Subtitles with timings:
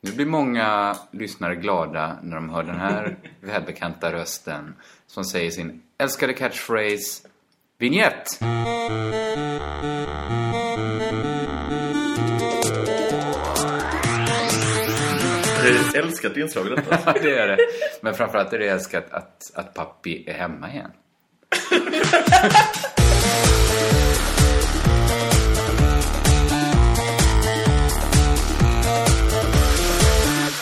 [0.00, 4.74] nu blir många lyssnare glada när de hör den här välbekanta rösten
[5.06, 7.28] som säger sin älskade catchphrase
[7.78, 8.38] Vignett!
[15.62, 16.98] Det är ett älskat inslag detta.
[17.06, 17.58] Ja, det är det.
[18.00, 20.90] Men framförallt är det älskat att, att pappi är hemma igen.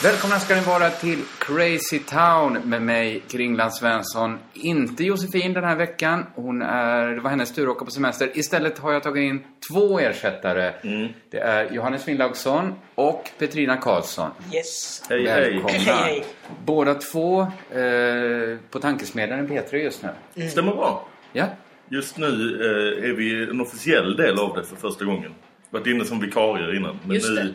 [0.02, 4.38] Välkomna ska ni vara till Crazy Town med mig, Kringland Svensson.
[4.54, 6.26] Inte Josefin den här veckan.
[6.34, 8.30] Hon är, det var hennes tur att åka på semester.
[8.34, 10.72] Istället har jag tagit in två ersättare.
[11.30, 14.30] Det är Johannes Finnlaugsson och Petrina Karlsson.
[14.54, 15.02] Yes.
[15.08, 15.50] Hej, hej.
[15.50, 15.78] Välkomna.
[15.78, 16.24] Hej, hej.
[16.64, 20.02] Båda två eh, på Tankesmedjan i P3 just
[20.34, 20.48] nu.
[20.48, 21.08] Stämmer bra.
[21.32, 21.46] Ja,
[21.88, 25.34] Just nu eh, är vi en officiell del av det för första gången.
[25.70, 26.98] Varit inne som vikarier innan.
[27.06, 27.54] Men Just nu, det.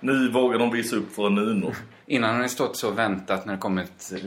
[0.00, 1.72] Nu vågar de visa upp för en Uno.
[2.06, 4.18] innan har ni stått så och väntat när det kommit eh,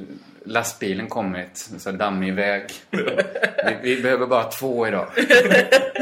[0.45, 2.63] lastbilen kommit, så dammig väg.
[2.91, 5.07] vi, vi behöver bara två idag,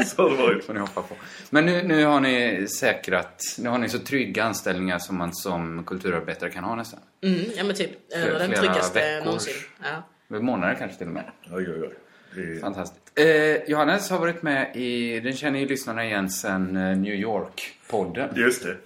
[0.06, 0.64] Så har det varit.
[0.64, 1.14] får ni hoppa på.
[1.50, 5.84] Men nu, nu har ni säkrat, nu har ni så trygga anställningar som man som
[5.84, 7.00] kulturarbetare kan ha nästan.
[7.24, 7.90] Mm, ja men typ.
[7.90, 9.54] Av Flera den tryggaste veckors- någonsin.
[9.82, 10.38] Ja.
[10.38, 11.24] Månader kanske till och med.
[11.52, 11.94] Oj, oj, oj.
[12.36, 12.60] Är...
[12.60, 13.00] Fantastiskt.
[13.14, 18.28] Eh, Johannes har varit med i, den känner ju lyssnarna igen sen eh, New York-podden.
[18.36, 18.76] Just det.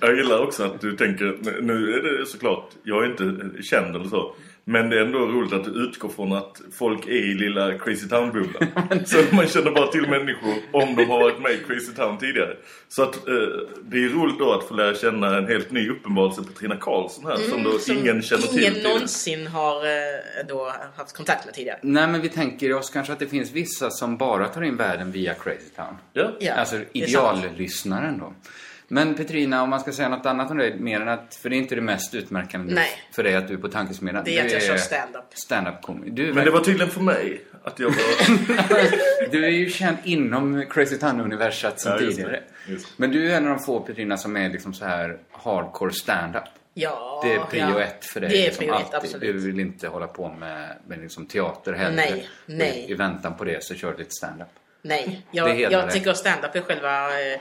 [0.00, 4.08] Jag gillar också att du tänker, nu är det såklart, jag är inte känd eller
[4.08, 4.34] så.
[4.66, 8.08] Men det är ändå roligt att du utgår från att folk är i lilla Crazy
[8.08, 8.68] Town-bubblan.
[9.06, 12.56] så man känner bara till människor om de har varit med i Crazy Town tidigare.
[12.88, 13.34] Så att eh,
[13.82, 17.36] det är roligt då att få lära känna en helt ny uppenbarelse Petrina Karlsson här.
[17.36, 18.58] som då Mm, Som ingen känner till.
[18.60, 18.92] Ingen tidigare.
[18.94, 21.78] någonsin har eh, då haft kontakt med tidigare.
[21.82, 25.12] Nej, men vi tänker oss kanske att det finns vissa som bara tar in världen
[25.12, 25.96] via Crazy Town.
[26.12, 26.30] Ja.
[26.40, 28.34] Ja, alltså ideallyssnaren då.
[28.88, 31.56] Men Petrina, om man ska säga något annat om dig, mer än att, för det
[31.56, 32.88] är inte det mest utmärkande Nej.
[33.12, 34.24] för dig att du är på Tankesmedjan.
[34.24, 35.24] Det är Du att jag kör stand-up.
[35.34, 36.32] Stand-up komiker.
[36.32, 39.30] Men det var tydligen för mig att jag var...
[39.30, 42.42] du är ju känd inom Crazy Town-universat sedan Ja, tidigare.
[42.66, 42.98] Just.
[42.98, 46.44] Men du är en av de få Petrina som är liksom så här hardcore stand-up.
[46.74, 47.80] Ja, Det är prio ja.
[47.80, 48.30] ett för dig.
[48.30, 49.20] Det är liksom, prio ett, absolut.
[49.20, 51.96] Du vill inte hålla på med, med liksom teater heller.
[51.96, 52.84] Nej, nej.
[52.88, 54.48] I, I väntan på det så kör du lite stand-up.
[54.82, 57.40] Nej, jag, jag tycker att stand-up är själva eh,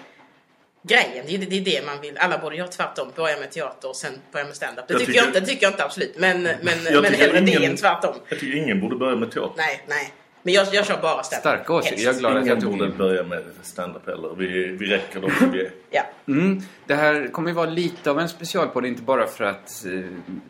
[0.83, 1.25] grejen.
[1.27, 2.17] Det är, det är det man vill.
[2.17, 3.07] Alla borde göra tvärtom.
[3.15, 4.87] Börja med teater och sen börja med stand-up.
[4.87, 6.15] Det Jag tycker, jag inte, det tycker jag inte absolut.
[6.17, 6.57] Men, men,
[6.91, 8.15] Jag men hellre det ingen- än tvärtom.
[8.29, 9.53] Jag tycker ingen borde börja med teater.
[9.57, 10.13] Nej, nej.
[10.45, 11.39] Men jag, jag kör bara stand-up.
[11.41, 12.03] Starka åsikter.
[12.03, 12.97] Jag är glad att jag tog borde in.
[12.97, 14.35] börja med stand-up heller.
[14.37, 15.71] Vi, vi räcker dem som vi är.
[15.89, 16.01] Ja.
[16.27, 16.61] Mm.
[16.87, 19.91] Det här kommer ju vara lite av en specialpodd, inte bara för att eh,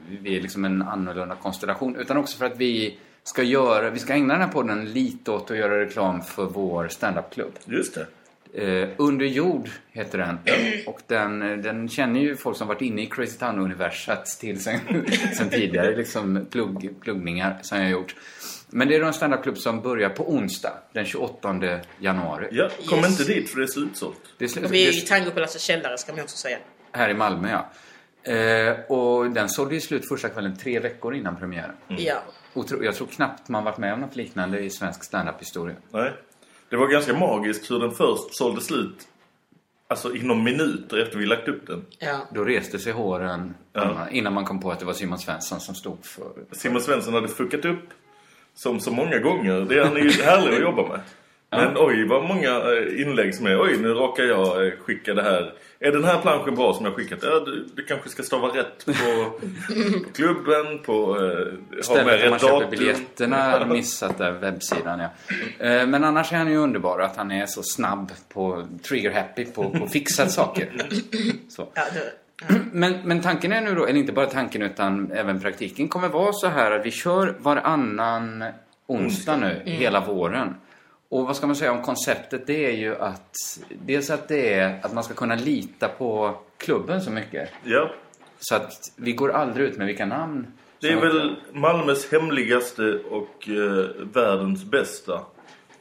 [0.07, 4.13] vi är liksom en annorlunda konstellation, utan också för att vi ska göra, vi ska
[4.13, 7.51] ägna den här podden lite åt att göra reklam för vår standup-klubb.
[7.66, 8.05] Just det.
[8.56, 10.40] Eh, Under jord heter den.
[10.88, 14.80] Och den, eh, den känner ju folk som varit inne i Crazy Town-universat till sen,
[15.38, 15.96] sen tidigare.
[15.96, 18.16] Liksom plugg, pluggningar som jag gjort.
[18.69, 22.47] Men det är en standupklubb som börjar på onsdag, den 28 januari.
[22.52, 23.19] Ja, kom Yes.
[23.19, 24.19] inte dit för det är slutsålt.
[24.38, 26.38] Det är slut, Och vi är det i Tango på Lasse källare ska man också
[26.38, 26.58] säga.
[26.91, 27.70] här i Malmö, ja.
[28.34, 31.75] Eh, och den sålde ju slut första kvällen tre veckor innan premiären.
[31.88, 32.16] Ja.
[32.53, 35.76] Otro, jag tror knappt man varit med om något liknande i svensk standup-historia.
[35.91, 36.14] Nej.
[36.73, 39.08] Det var ganska magiskt hur den först sålde slut.
[39.87, 41.85] Alltså inom minuter efter vi lagt upp den.
[41.99, 42.28] ja.
[42.34, 44.08] Då reste sig håren Ja.
[44.11, 46.31] innan man kom på att det var Simon Svensson som stod för...
[46.52, 47.90] Simon Svensson hade fuckat upp
[48.55, 49.61] som så många gånger.
[49.61, 50.99] Det är han är ju härlig att jobba med.
[51.58, 53.61] Men oj, vad många eh, inlägg som är.
[53.61, 55.53] Oj, nu råkar jag eh, skicka det här.
[55.79, 57.20] Är den här planschen bra som jag skickat?
[57.22, 60.94] Ja, du, du kanske ska stava rätt på, på klubben, på...
[60.94, 61.44] Eh, ha
[61.76, 65.09] med Stället där man rätt köper biljetterna missat där webbsidan ja.
[65.66, 69.46] Eh, Men annars är han ju underbar att han är så snabb på trigger happy
[69.46, 70.72] på, på fixat saker.
[71.49, 71.67] Så.
[72.72, 76.34] Men, men tanken är nu då, eller inte bara tanken utan även praktiken kommer vara
[76.34, 78.44] så här att vi kör varannan
[78.88, 80.56] onsdag nu, hela våren.
[81.13, 82.47] Och vad ska man säga om konceptet?
[82.47, 83.35] Det är ju att
[83.69, 87.49] dels att det är att man ska kunna lita på klubben så mycket.
[87.63, 87.91] Ja.
[88.39, 90.47] Så att vi går aldrig ut med vilka namn.
[90.79, 95.21] Det är väl Malmös hemligaste och eh, världens bästa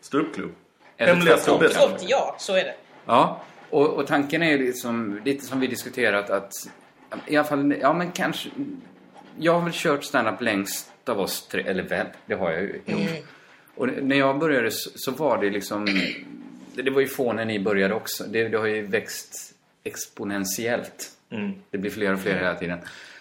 [0.00, 0.52] ståuppklubb.
[0.96, 1.88] Hemligaste och bästa.
[1.88, 2.74] Folk, ja, så är det.
[3.06, 3.40] Ja,
[3.70, 6.52] och, och tanken är liksom, lite som vi diskuterat att
[7.26, 8.48] i alla fall, ja men kanske
[9.38, 12.80] jag har väl kört stand-up längst av oss tre, eller väl, det har jag ju
[12.86, 13.24] gjort.
[13.74, 15.86] Och när jag började så, var det liksom,
[16.74, 18.24] det var ju få när ni började också.
[18.24, 19.54] Det, det har ju växt
[19.84, 21.10] exponentiellt.
[21.70, 22.78] Det blir fler och fler hela tiden.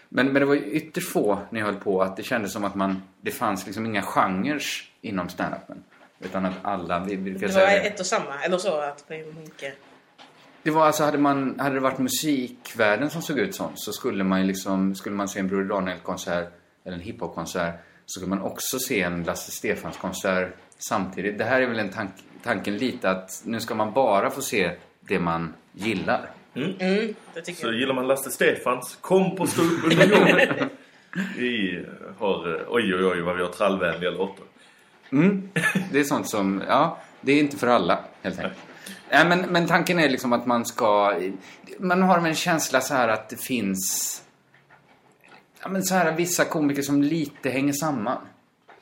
[0.10, 2.64] Men, men det var ju ytterst få när jag höll på att det kändes som
[2.64, 4.64] att man, det fanns liksom inga genrer
[5.02, 5.84] inom stand-upen.
[6.20, 8.44] Utan att alla, vi brukar Det var säga ett och samma.
[8.44, 9.74] Eller så att mycket...
[10.64, 14.24] det var alltså, hade, man, hade det varit musikvärlden som såg ut sånt så skulle
[14.24, 16.48] man ju liksom, skulle man se en Broder Daniel-konsert
[16.86, 17.74] eller en hiphop-konsert
[18.06, 21.38] så skulle man också se en Lasse Stefans-konsert samtidigt.
[21.38, 22.12] Det här är väl en tank,
[22.44, 26.30] tanken lite att nu ska man bara få se det man gillar.
[26.54, 26.74] Mm,
[27.34, 27.76] det tycker Så jag.
[27.76, 30.70] gillar man Lasse Stefans, kom på jorden.
[31.38, 31.86] Vi
[32.20, 34.46] har, eh, oj oj oj vad vi har trallvänliga låtar.
[35.92, 38.58] Det är sånt som, ja, det är inte för alla helt enkelt.
[39.12, 41.20] Nej, men, men tanken är liksom att man ska...
[41.80, 44.24] Man har en känsla så här att det finns...
[45.64, 48.18] Ja, men så här vissa komiker som lite hänger samman.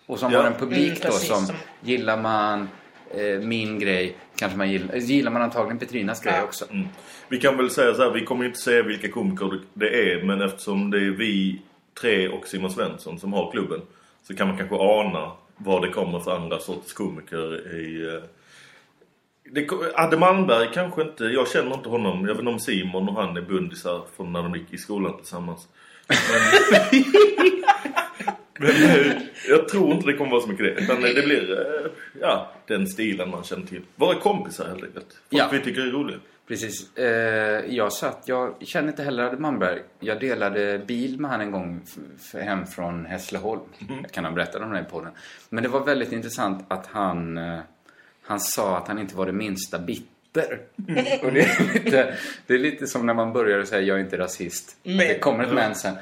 [0.06, 0.40] Och som Ja.
[0.42, 1.46] har en publik Mm, då som...
[1.46, 2.70] som- Gillar man
[3.14, 4.96] eh, min grej, kanske man gillar...
[4.96, 6.44] Gillar man antagligen Petrinas grej Ja.
[6.44, 6.66] också.
[7.30, 10.42] Vi kan väl säga så här, vi kommer inte säga vilka komiker det är, men
[10.42, 11.62] eftersom det är vi
[12.02, 13.82] tre och Simon Svensson som har klubben
[14.24, 18.16] så kan man kanske ana vad det kommer för andra sorters komiker i...
[18.16, 18.24] eh,
[19.52, 22.20] Det, Adde Malmberg kanske inte, jag känner inte honom.
[22.22, 25.18] Jag vet inte om Simon och han är bundisar från när de gick i skolan
[25.18, 25.68] tillsammans.
[28.62, 30.82] Men, men eh, jag tror inte det kommer vara så mycket det.
[30.84, 31.92] Utan det blir, eh,
[32.22, 33.82] ja, den stilen man känner till.
[33.96, 35.06] Våra kompisar helt enkelt.
[35.08, 35.50] Folk Ja.
[35.52, 36.18] vi tycker är roliga.
[36.48, 36.98] Precis.
[36.98, 37.06] Eh,
[37.76, 39.80] jag satt, jag känner inte heller Adde Malmberg.
[40.00, 41.82] Jag delade bil med han en gång
[42.34, 43.62] hem från Hässleholm.
[44.02, 45.12] Jag kan ha berättat om det i podden.
[45.50, 47.60] Men det var väldigt intressant att han, eh,
[48.24, 50.06] han sa att han inte var det minsta bitter.
[51.24, 52.18] Och det är, lite,
[52.48, 54.78] det är lite som när man börjar säga jag är inte rasist.
[54.84, 55.96] Det kommer ett men sen.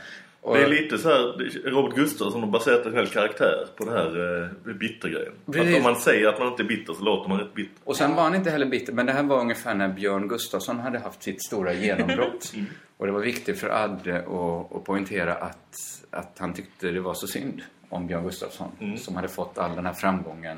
[0.53, 4.44] Det är lite så här, Robert Gustafsson har baserat en hel karaktär på det här
[4.68, 5.33] eh, bittergrejen.
[5.45, 5.77] Att Precis.
[5.77, 7.75] om man säger att man inte är bitter så låter man rätt bitter.
[7.83, 10.79] Och sen var han inte heller bitter, men det här var ungefär när Björn Gustafsson
[10.79, 12.53] hade haft sitt stora genombrott.
[12.97, 15.75] Och det var viktigt för Adde att, att poängtera att,
[16.12, 18.97] att han tyckte det var så synd om Björn Gustafsson.
[18.97, 20.57] Som hade fått all den här framgången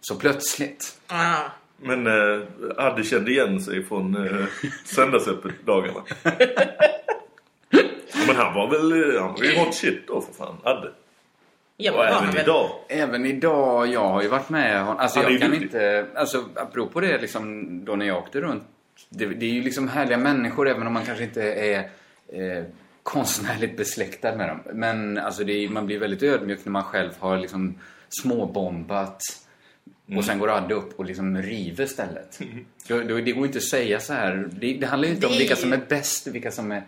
[0.00, 1.00] så plötsligt.
[1.06, 1.50] Ah,
[1.82, 2.40] Men eh,
[2.76, 4.46] Adde kände igen sig från eh,
[4.84, 6.00] söndagsöppet-dagarna.
[8.26, 10.90] Men han var väl han var ju hot shit då för fan, Adde.
[11.76, 12.70] ja, Och även väl- idag.
[12.88, 15.66] Även idag, jag har ju varit med hon- Alltså Han jag kan duktig.
[15.66, 16.06] inte...
[16.14, 18.62] Alltså apropå det liksom, då när jag åkte runt.
[19.08, 21.78] Det, det är ju liksom härliga människor även om man kanske inte är
[22.28, 22.64] eh,
[23.02, 24.60] konstnärligt besläktad med dem.
[24.72, 27.74] Men alltså det är, man blir väldigt ödmjuk när man själv har liksom
[28.22, 29.20] småbombat.
[30.16, 32.38] Och sen går Adde upp och liksom river stället.
[32.88, 34.48] Då, då, det går inte att säga så här.
[34.52, 36.82] Det, det handlar ju inte om Det- vilka som är bäst vilka som är...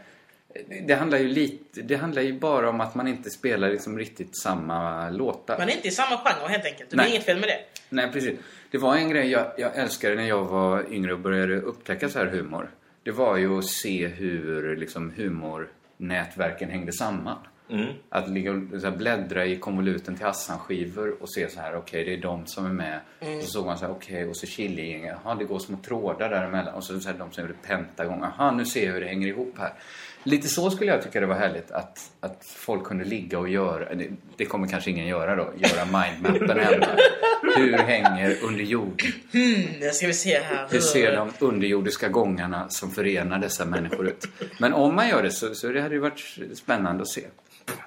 [0.87, 1.83] Det handlar ju lite...
[1.83, 5.59] Det handlar ju bara om att man inte spelar liksom riktigt samma låtar.
[5.59, 6.91] Man är inte i samma genre helt enkelt.
[6.91, 7.11] Det är Nej.
[7.11, 7.59] inget fel med det.
[7.89, 8.39] Nej, precis.
[8.71, 12.19] Det var en grej jag, jag älskade när jag var yngre och började upptäcka så
[12.19, 12.71] här humor.
[13.03, 17.39] Det var ju att se hur liksom, humornätverken hängde samman.
[18.09, 22.05] Att ligga och så här, bläddra i konvoluten till Hassan-skivor och se så här, okej,
[22.05, 23.01] det är de som är med.
[23.37, 26.31] Och så såg man så här, okej, och så Killinggänget, jaha, det går små trådar
[26.31, 26.75] däremellan.
[26.75, 29.29] Och så, så här, de som gjorde Pentagon, jaha, nu ser jag hur det hänger
[29.29, 29.73] ihop här.
[30.25, 33.95] Lite så skulle jag tycka det var härligt att, att folk kunde ligga och göra,
[33.95, 36.87] det, det kommer kanske ingen göra då, göra mindmappen hemma.
[37.57, 39.03] Hur hänger under jord?
[39.81, 40.67] Nu ska vi se här.
[40.71, 44.29] Hur ser de underjordiska gångarna som förenar dessa människor ut?
[44.59, 47.23] Men om man gör det så, så det hade ju varit spännande att se.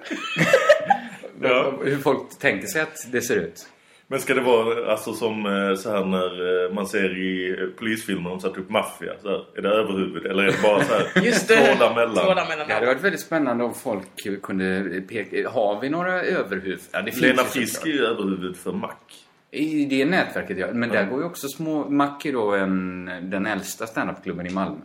[1.42, 1.72] Ja.
[1.84, 3.68] Hur folk tänker sig att det ser ut.
[4.08, 7.66] Men ska det vara alltså som eh, så här när eh, man ser i eh,
[7.78, 10.92] polisfilmer de satt upp maffia så här, Är det överhuvud eller är det bara så
[10.94, 11.54] här Just det.
[11.56, 12.24] trådar mellan?
[12.24, 12.68] Trådar mellan.
[12.68, 15.48] Det hade varit väldigt spännande om folk kunde peka...
[15.50, 16.80] Har vi några överhuvud?
[16.92, 19.25] Ja, det finns Lena ju Frisk är ju överhuvud för Mack.
[19.56, 20.66] I det nätverket, ja.
[20.72, 21.90] Men där går ju också små...
[21.90, 24.80] Mac är då en, den äldsta standupklubben i Malmö.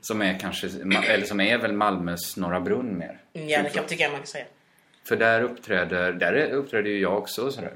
[0.00, 0.66] Som är kanske...
[1.08, 3.20] Eller som är väl Malmös Norra Brunn mer.
[3.32, 4.44] Ja, det kan tycker jag man kan säga.
[5.08, 7.74] För där uppträder, där uppträder ju jag också och sådär.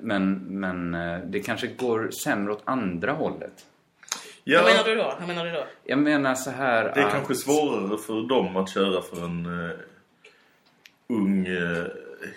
[0.00, 3.66] Men, men eh, det kanske går sämre åt andra hållet.
[4.44, 5.16] Ja, Hur menar du då?
[5.20, 5.66] Hur menar du då?
[5.84, 9.64] Jag menar så här det är att kanske svårare för dem att köra för en
[9.64, 9.70] eh,
[11.08, 11.84] ung, eh,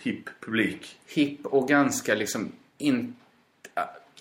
[0.04, 0.96] hipp publik.
[1.08, 3.20] hipp och ganska liksom inte...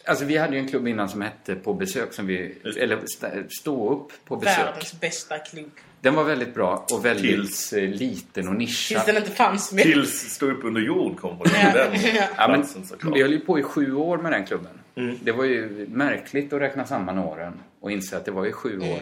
[0.07, 2.55] Alltså vi hade ju en klubb innan som hette På besök som vi...
[2.79, 4.59] Eller st- Stå upp på besök.
[4.67, 5.71] Världens bästa klubb.
[6.01, 8.97] Den var väldigt bra och väldigt Tills- eh, liten och nischad.
[8.97, 9.83] Tills den inte fanns mer.
[9.83, 11.55] Tills stå upp under jord kom på den
[12.17, 12.29] Ja.
[12.37, 14.79] Ja, men vi höll ju på i sju år med den klubben.
[14.95, 15.17] Mm.
[15.23, 18.79] Det var ju märkligt att räkna samman åren och inse att det var ju sju
[18.81, 19.01] år.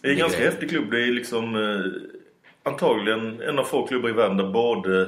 [0.00, 0.90] Det är en ganska häftig klubb.
[0.90, 2.10] Det är liksom eh,
[2.62, 5.02] antagligen en av få klubbar i världen där både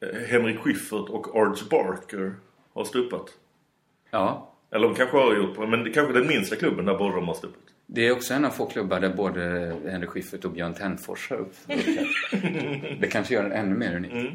[0.00, 2.34] eh, Henrik Schyffert och Arch Barker
[2.74, 3.26] har stupat.
[4.10, 7.14] Ja, Eller de kanske har gjort men det är kanske den minsta klubben där båda
[7.14, 7.62] de har stupat.
[7.86, 9.40] det är också en av få klubbar där både
[9.90, 11.56] Henrik Schyffert och Björn Tändfors har upp-.
[13.00, 14.12] Det kanske gör den ännu mer unik.
[14.12, 14.34] Mm.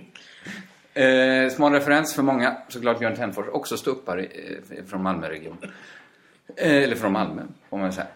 [0.93, 5.71] Eh, smal referens för många, såklart Björn Tändfors, också ståuppare eh, från Malmöregionen.
[6.55, 8.07] Eh, eller från Malmö, får man säga.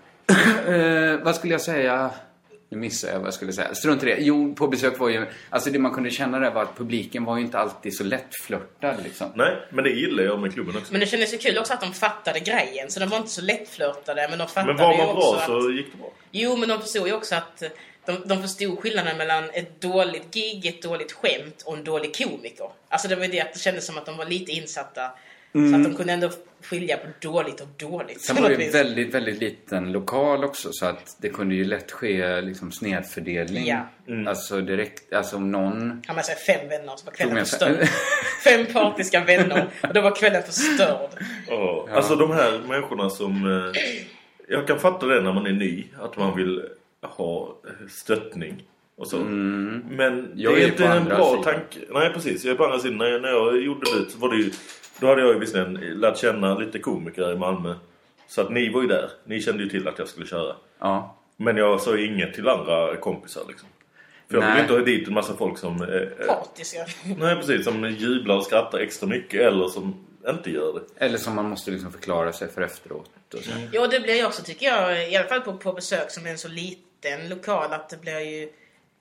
[0.67, 2.11] eh, vad skulle jag säga?
[2.69, 3.75] Nu missade jag vad jag skulle säga.
[3.75, 4.17] Strunt i det.
[4.19, 5.27] Jo, på besök var ju...
[5.49, 8.95] Alltså det man kunde känna där var att publiken var ju inte alltid så lättflörtad
[9.03, 9.31] liksom.
[9.35, 10.91] Nej, men det gillar jag med klubben också.
[10.91, 12.91] Men det kändes ju kul också att de fattade grejen.
[12.91, 14.27] Så de var inte så lättflörtade.
[14.29, 15.45] Men de fattade Men var man bra att...
[15.45, 16.11] så gick det bra.
[16.31, 17.63] Jo, men de förstod ju också att
[18.05, 22.69] de, de förstod skillnaden mellan ett dåligt gig, ett dåligt skämt och en dålig komiker.
[22.89, 25.11] Alltså det var ju det att det kändes som att de var lite insatta.
[25.71, 26.29] Så att de kunde ändå
[26.61, 28.21] skilja på dåligt och dåligt.
[28.21, 31.91] Sen var det ju väldigt, väldigt liten lokal också så att det kunde ju lätt
[31.91, 33.67] ske liksom snedfördelning.
[33.67, 33.87] Ja.
[34.27, 36.01] Alltså direkt, alltså om någon...
[36.07, 37.87] Han med sig fem vänner så var kvällen förstörd.
[38.43, 41.09] fem partiska vänner och då var kvällen förstörd.
[41.47, 41.87] Ja.
[41.91, 43.45] Alltså de här människorna som...
[43.75, 43.81] Eh,
[44.49, 45.83] jag kan fatta det när man är ny.
[45.99, 46.63] Att man vill
[47.01, 47.57] ha
[47.89, 48.63] stöttning.
[48.97, 49.17] Och så.
[49.17, 49.27] Men
[50.07, 50.31] Mm.
[50.35, 51.43] Jag det är är ju inte en bra sidan.
[51.43, 51.79] tanke.
[51.89, 52.97] Nej precis, jag är på andra sidan.
[52.97, 54.51] När jag, när jag gjorde det så var det ju...
[54.99, 57.75] Då hade jag ju visserligen lärt känna lite komiker i Malmö.
[58.27, 59.11] Så att ni var ju där.
[59.23, 60.55] Ni kände ju till att jag skulle köra.
[60.79, 61.15] Ja.
[61.37, 63.69] Men jag sa ju inget till andra kompisar liksom.
[64.29, 65.81] För jag vill inte ha dit en massa folk som...
[65.81, 66.85] Eh, eh, Partiska.
[67.17, 71.05] nej precis, som jublar och skrattar extra mycket eller som inte gör det.
[71.05, 73.09] Eller som man måste liksom förklara sig för efteråt.
[73.33, 73.51] Och så.
[73.71, 76.29] Jo, det blir ju också tycker jag, i alla fall på, på besök som är
[76.29, 78.49] en så liten lokal, att det blir ju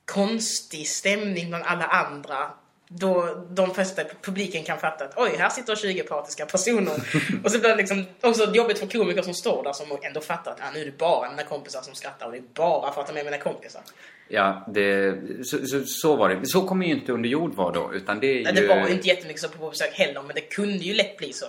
[0.05, 2.51] konstig stämning bland alla andra.
[2.89, 6.93] Då de flesta publiken kan fatta att oj, här sitter 20 partiska personer.
[7.45, 10.51] och så blir det liksom också jobbigt för komiker som står där som ändå fattar
[10.51, 13.01] att ah, nu är det bara mina kompisar som skrattar och det är bara för
[13.01, 13.83] att de är mina kompisar.
[14.29, 15.15] Ja, det,
[15.45, 16.47] så, så, så var det.
[16.47, 17.95] Så kommer ju inte under jord vara då.
[17.95, 18.69] Utan det är Nej, ju...
[18.69, 21.47] Det var inte jättemycket så på besök heller, men det kunde ju lätt bli så.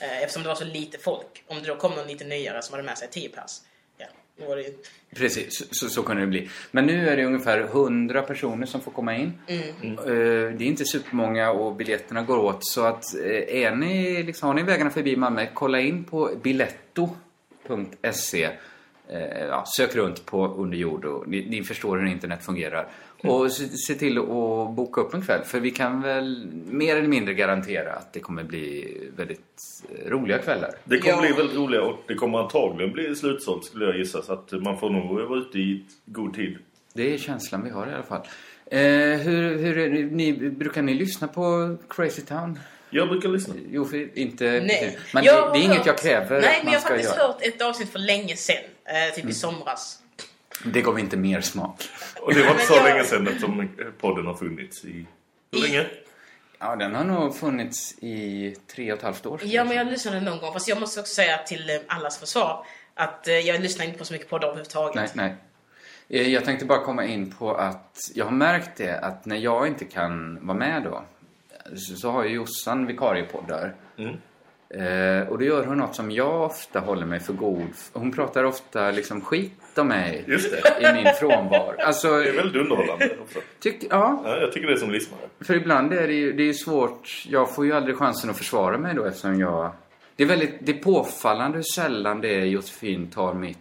[0.00, 1.44] Eh, Eftersom det var så lite folk.
[1.46, 3.60] Om det då kom någon lite nyare som hade med sig 10 pers.
[4.40, 4.72] Ja, då var det ju...
[5.14, 6.48] Precis, så, så kunde det bli.
[6.70, 9.32] Men nu är det ungefär 100 personer som får komma in.
[9.46, 9.68] Mm.
[9.98, 10.04] Eh,
[10.56, 12.64] Det är inte supermånga och biljetterna går åt.
[12.64, 18.44] Så att eh, är ni, liksom, har ni vägarna förbi Malmö, kolla in på biletto.se.
[19.08, 22.88] Eh, Ja, sök runt på under jord och ni, ni förstår hur internet fungerar.
[23.22, 23.34] Mm.
[23.34, 25.44] Och se, se till att boka upp en kväll.
[25.44, 29.40] För vi kan väl mer eller mindre garantera att det kommer bli väldigt
[29.98, 30.70] eh, roliga kvällar.
[30.84, 31.20] Det kommer Ja.
[31.20, 34.22] bli väldigt roliga och det kommer antagligen bli slutsålt skulle jag gissa.
[34.22, 36.58] Så att man får nog vara ute i god tid.
[36.94, 38.20] Det är känslan vi har i alla fall.
[38.66, 38.80] Eh,
[39.20, 42.58] hur, hur är det, ni, brukar ni lyssna på Crazy Town?
[42.90, 43.54] Jag brukar lyssna.
[43.70, 44.44] Jo, för inte...
[44.44, 44.98] Nej.
[45.14, 46.84] Men Jag det, har det är inget hört- jag kräver Nej, att men jag har
[46.86, 47.26] ska faktiskt göra.
[47.26, 48.56] hört ett avsnitt för länge sedan.
[48.84, 50.02] Eh, typ i somras.
[50.64, 51.82] Det gav inte mer smak.
[52.20, 53.68] Och det var inte så jag- länge sedan eftersom
[54.00, 55.06] podden har funnits i...
[55.52, 55.86] Hur länge?
[56.58, 59.40] Ja, den har nog funnits i tre och ett halvt år.
[59.44, 60.52] Ja, men jag lyssnade någon gång.
[60.52, 64.04] Fast jag måste också säga till eh, allas försvar att eh, jag lyssnar inte på
[64.04, 65.14] så mycket poddar överhuvudtaget.
[65.14, 65.34] Nej,
[66.08, 66.20] nej.
[66.20, 69.66] Eh, Jag tänkte bara komma in på att jag har märkt det att när jag
[69.66, 71.04] inte kan vara med då
[71.76, 73.74] så, så har ju Jossan vikariepoddar.
[73.98, 74.16] Mm.
[74.70, 77.66] Eh, och då gör hon något som jag ofta håller mig för god.
[77.92, 80.90] Hon pratar ofta liksom skit om mig Just det.
[80.90, 81.74] i min frånvaro.
[81.78, 83.38] Alltså, Det är väldigt underhållande också.
[83.60, 85.20] tyck, ja, Ja, jag tycker det är som lyssnare.
[85.44, 87.24] för ibland är det ju det är svårt.
[87.28, 89.72] Jag får ju aldrig chansen att försvara mig då eftersom jag...
[90.16, 93.58] Det är väldigt det är påfallande hur sällan det är Josefin tar mitt...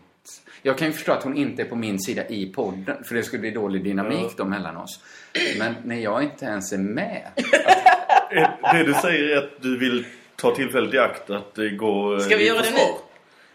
[0.62, 3.04] Jag kan ju förstå att hon inte är på min sida i podden.
[3.04, 5.00] För det skulle bli dålig dynamik då mellan oss.
[5.60, 7.28] Men när jag inte ens är med.
[8.32, 12.38] Eh, Det du säger är att du vill ta tillfället i akt att gå Ska
[12.38, 12.98] vi göra det försvar.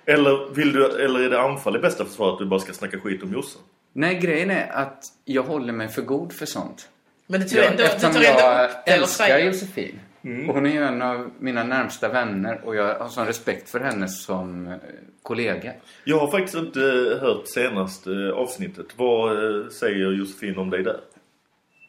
[0.07, 3.01] Eller, vill du, eller är det anfall i bästa försvar att du bara ska snacka
[3.01, 3.63] skit om Jossan?
[3.93, 6.89] Nej, grejen är att jag håller mig för god för sånt.
[7.27, 9.39] Men det tar Jag, ändå, det eftersom tar ändå jag upp det älskar.
[9.39, 10.01] Josefin.
[10.49, 13.81] Och hon är ju en av mina närmsta vänner och jag har sån respekt för
[13.81, 14.75] henne som eh,
[15.23, 15.73] kollega.
[16.05, 16.81] Jag har faktiskt inte
[17.21, 18.87] hört senaste eh, avsnittet.
[18.97, 21.01] Vad eh, säger Josefin om dig där?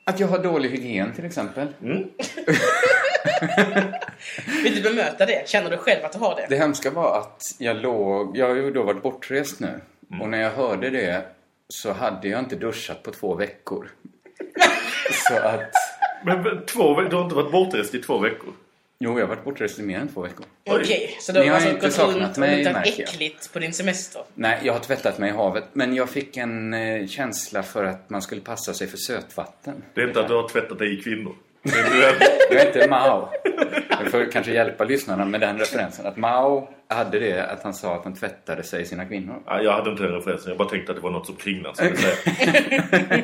[0.03, 1.67] Att jag har dålig hygien till exempel.
[4.63, 5.49] Vill du bemöta det?
[5.49, 6.45] Känner du själv att du har det?
[6.49, 9.81] Det hemska var att jag låg, jag har ju då varit bortrest nu.
[10.21, 11.21] Och när jag hörde det
[11.69, 13.91] så hade jag inte duschat på två veckor.
[15.27, 15.71] så att,
[16.25, 18.53] Men men, två, du har inte varit bortrest i två veckor?
[18.99, 20.45] Jo, jag har varit bortrest i mer än två veckor.
[20.69, 23.09] Okej, så du har alltså inte gått runt och mig, luktat märker jag.
[23.09, 24.21] äckligt på din semester?
[24.33, 25.63] Nej, jag har tvättat mig i havet.
[25.73, 29.83] Men jag fick en eh, känsla för att man skulle passa sig för sötvatten.
[29.93, 31.35] Det är inte att du har tvättat dig i kvinnor.
[32.51, 33.29] Jag är inte Mao.
[33.89, 36.05] Jag får kanske hjälpa lyssnarna med den referensen.
[36.05, 39.35] Att Mao hade det att han sa att han tvättade sig i sina kvinnor.
[39.45, 40.49] Ja, jag hade inte den referensen.
[40.49, 42.15] Jag bara tänkte att det var något som Kringland skulle säga.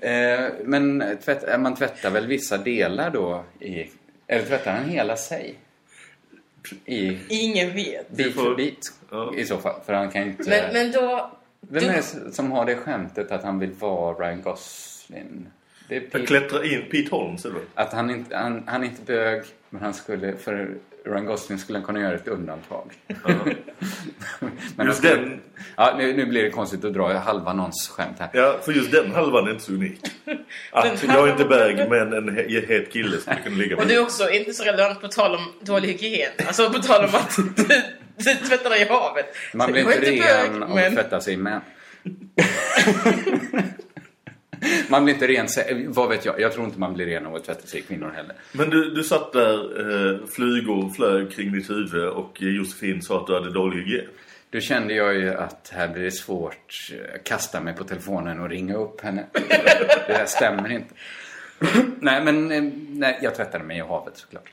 [0.00, 3.90] Eh, men tvätt, eh, man tvättar väl vissa delar då i...
[4.26, 5.54] Eller tvättar han hela sig?
[6.84, 8.10] I Ingen vet.
[8.10, 9.32] bit får- för bit Ja.
[9.36, 9.80] i så fall.
[9.86, 10.50] För han kan inte...
[10.50, 11.30] Men, men då...
[11.60, 15.46] Vem du, är det som har det skämtet att han vill vara Ryan Gosling?
[15.92, 17.60] Det är Jag Pete, klättrar in Pete Holmes, eller?
[17.74, 20.74] att han inte, han, han är inte bög, men han skulle, för
[21.06, 22.92] Ryan Gosling skulle han kunna göra ett undantag.
[24.40, 25.40] men han Just skulle, den,
[25.76, 28.28] Ja, nu, nu blir det konstigt att dra halva någons skämt här.
[28.32, 30.00] ja, för just den halvan är inte så unik.
[30.72, 33.88] Att jag är inte bög, men en he- het kille skulle kunna ligga och med.
[33.88, 36.30] du är också inte så relevant på tal om dålig hygien.
[36.46, 37.64] Alltså på tal om att du,
[38.16, 39.26] du tvättar dig i havet.
[39.54, 41.60] Man blir jag inte är ren bög, av men- att tvätta sig i män.
[44.88, 45.48] man blir inte ren,
[45.92, 48.12] vad vet jag, jag tror inte man blir ren av att tvätta sig i kvinnor
[48.16, 48.36] heller.
[48.52, 53.26] Men du, du satt där, eh, flugor flög kring ditt huvud och Josefin sa att
[53.26, 54.06] du hade dålig hygien.
[54.50, 58.50] Då kände jag ju att här blir det svårt att kasta mig på telefonen och
[58.50, 59.26] ringa upp henne.
[60.06, 60.94] Det här stämmer inte.
[62.00, 64.50] nej, men eh, nej, jag tvättade mig i havet såklart.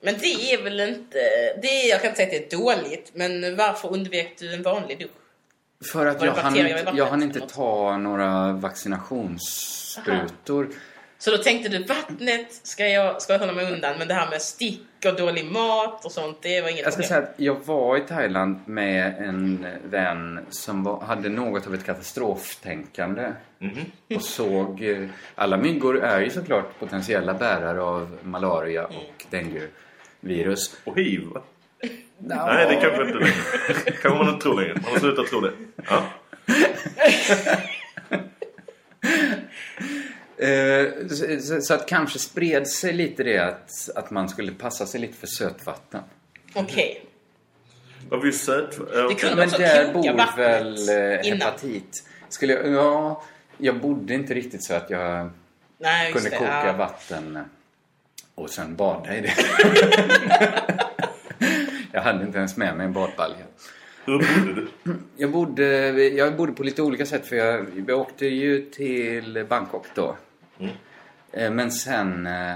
[0.00, 1.18] Men det är väl inte...
[1.62, 4.62] Det är, jag kan inte säga att det är dåligt, men varför undvek du en
[4.62, 5.10] vanlig dusch?
[5.92, 10.68] För att jag hann, inte, jag hann inte ta några vaccinationssprutor.
[11.18, 14.30] Så då tänkte du, vattnet ska jag, ska jag hålla mig undan, men det här
[14.30, 17.08] med stick och dålig mat och sånt, det var inget Jag ska problem.
[17.08, 21.84] säga att jag var i Thailand med en vän som var, hade något av ett
[21.86, 23.32] katastroftänkande.
[24.14, 24.82] Och såg...
[24.82, 30.76] eh, Alla myggor är ju såklart potentiella bärare av malaria och dengue-virus.
[30.84, 31.28] Och hiv,
[32.18, 32.52] va?
[32.54, 33.32] Nej, det kanske inte längre.
[34.02, 34.74] kanske man inte tror längre.
[34.74, 35.52] Man har slutat tro det.
[35.88, 36.02] Ja.
[40.38, 40.86] Eh,
[41.60, 45.26] så, att kanske spred sig lite det att, att man skulle passa sig lite för
[45.26, 46.02] sötvatten.
[46.54, 47.04] Okej.
[48.08, 48.76] Vad vi söt...
[48.78, 49.16] Ja, Det okej.
[49.16, 51.38] kunde- Men där bor väl eh, innan.
[51.40, 52.04] hepatit.
[52.28, 53.22] Skulle jag, ja,
[53.58, 55.30] jag bodde inte riktigt så att jag
[55.78, 56.36] Nej, kunde det.
[56.36, 56.72] koka ja.
[56.72, 57.38] vatten
[58.34, 59.32] och sen bada i det.
[61.96, 63.36] jag hade inte ens med mig en badbalja.
[64.04, 64.68] Hur bodde du?
[65.16, 69.86] Jag bodde, jag bodde på lite olika sätt för jag, jag åkte ju till Bangkok
[69.94, 70.16] då.
[71.32, 72.54] Eh, Men sen, eh,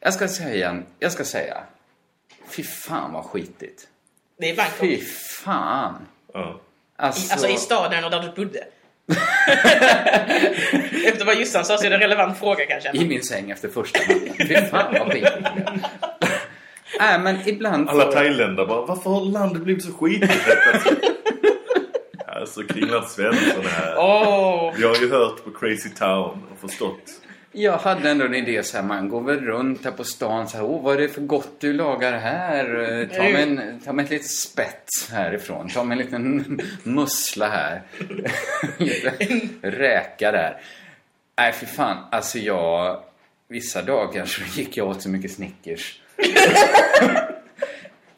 [0.00, 1.62] jag ska säga, jag ska säga,
[2.48, 3.88] fy fan vad skitigt.
[4.38, 4.78] Det är Bangkok.
[4.80, 4.98] Fy
[5.44, 6.06] fan.
[6.32, 6.60] Ja.
[6.96, 8.64] Alltså, Alltså i staden och där du bodde.
[11.06, 12.90] Efter vad Jossan sa så är det en relevant fråga kanske.
[12.96, 14.34] i min säng efter första natten.
[14.48, 15.32] Fy fan vad skitigt.
[17.02, 17.88] Nej men ibland...
[17.88, 21.04] Alla thailändare bara, varför har landet blivit så skitigt helt plötsligt?"
[22.26, 23.94] Alltså Kringland Svensson här.
[23.98, 24.72] Åh!
[24.76, 27.02] Vi har ju hört på Crazy Town och förstått.
[27.52, 30.56] Jag hade ändå en idé så här, man går väl runt här på stan så
[30.56, 33.08] här, åh vad är det för gott du lagar här?
[33.16, 37.82] Ta mig, en, ta mig ett litet spett härifrån, ta mig en liten mussla här.
[38.78, 39.10] lite
[39.62, 40.60] räka där.
[41.38, 43.02] Nej för fan, alltså jag,
[43.48, 46.01] vissa dagar så gick jag åt så mycket Snickers.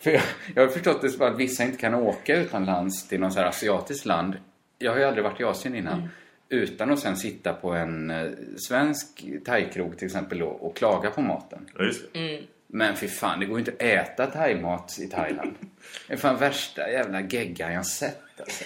[0.01, 0.23] För jag,
[0.55, 3.47] jag har förstått det som att vissa inte kan åka utomlands till någon så här
[3.47, 4.35] asiatiskt land.
[4.79, 6.09] Jag har ju aldrig varit i Asien innan.
[6.49, 8.27] Utan att sen sitta på en eh,
[8.69, 11.71] svensk thaikrog till exempel då, och klaga på maten.
[11.79, 12.41] Ja, just det.
[12.67, 15.55] Men för fan, det går ju inte att äta thaimat i Thailand.
[16.09, 18.65] Det är fan värsta jävla geggan jag sett alltså.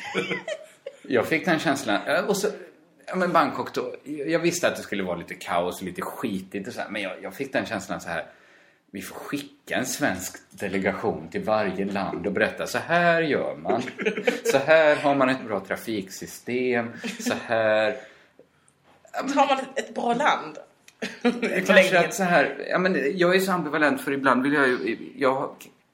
[1.02, 2.00] Jag fick den känslan.
[2.06, 2.48] eh, Och så,
[3.06, 3.94] ja men Bangkok då.
[4.04, 7.02] Jag visste att det skulle vara lite kaos och lite skitigt och så här, Men
[7.02, 8.24] jag, jag fick den känslan så här.
[8.90, 13.82] Vi får skicka en svensk delegation till varje land och berätta så här gör man.
[14.44, 16.90] Så här har man ett bra trafiksystem.
[17.20, 17.96] Så här
[19.12, 20.58] Har man ett, bra land?
[21.66, 24.96] Kanske att så här, ja, men jag är så ambivalent för ibland vill jag ju,
[25.16, 25.50] jag,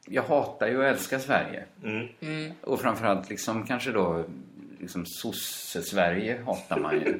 [0.07, 1.64] jag hatar ju och älskar Sverige.
[2.61, 4.24] Och framförallt liksom kanske då,
[4.80, 7.18] liksom sosse-Sverige hatar man ju.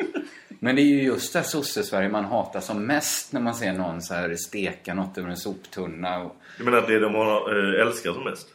[0.61, 4.03] Men det är ju just det sosse-Sverige man hatar som mest när man ser någon
[4.03, 6.23] så här steka något över en soptunna.
[6.23, 8.49] Och, Du menar att det är de har, äh, älskar som mest?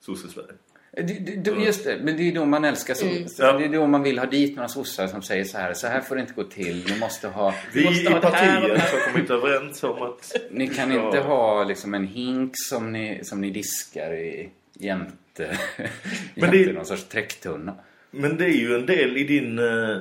[0.00, 0.52] Sosse-Sverige?
[1.36, 3.42] det, just det, men det är då man älskar sosse.
[3.42, 3.52] Ja.
[3.58, 6.00] Det är då man vill ha dit några sossar som säger så här, så här
[6.00, 7.54] får det inte gå till, ni måste ha...
[7.72, 10.36] Vi måste i partiet har kommit överens om att...
[10.50, 11.06] Ni kan Ja.
[11.06, 15.88] inte ha liksom en hink som ni, som ni diskar i jämte, Men
[16.34, 17.74] jämte det- någon sorts träcktunna.
[18.10, 19.96] Men det är ju en del i din, eh, eh,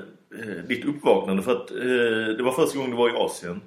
[0.68, 1.78] ditt uppvaknande för att eh,
[2.38, 3.62] det var första gången du var i Asien.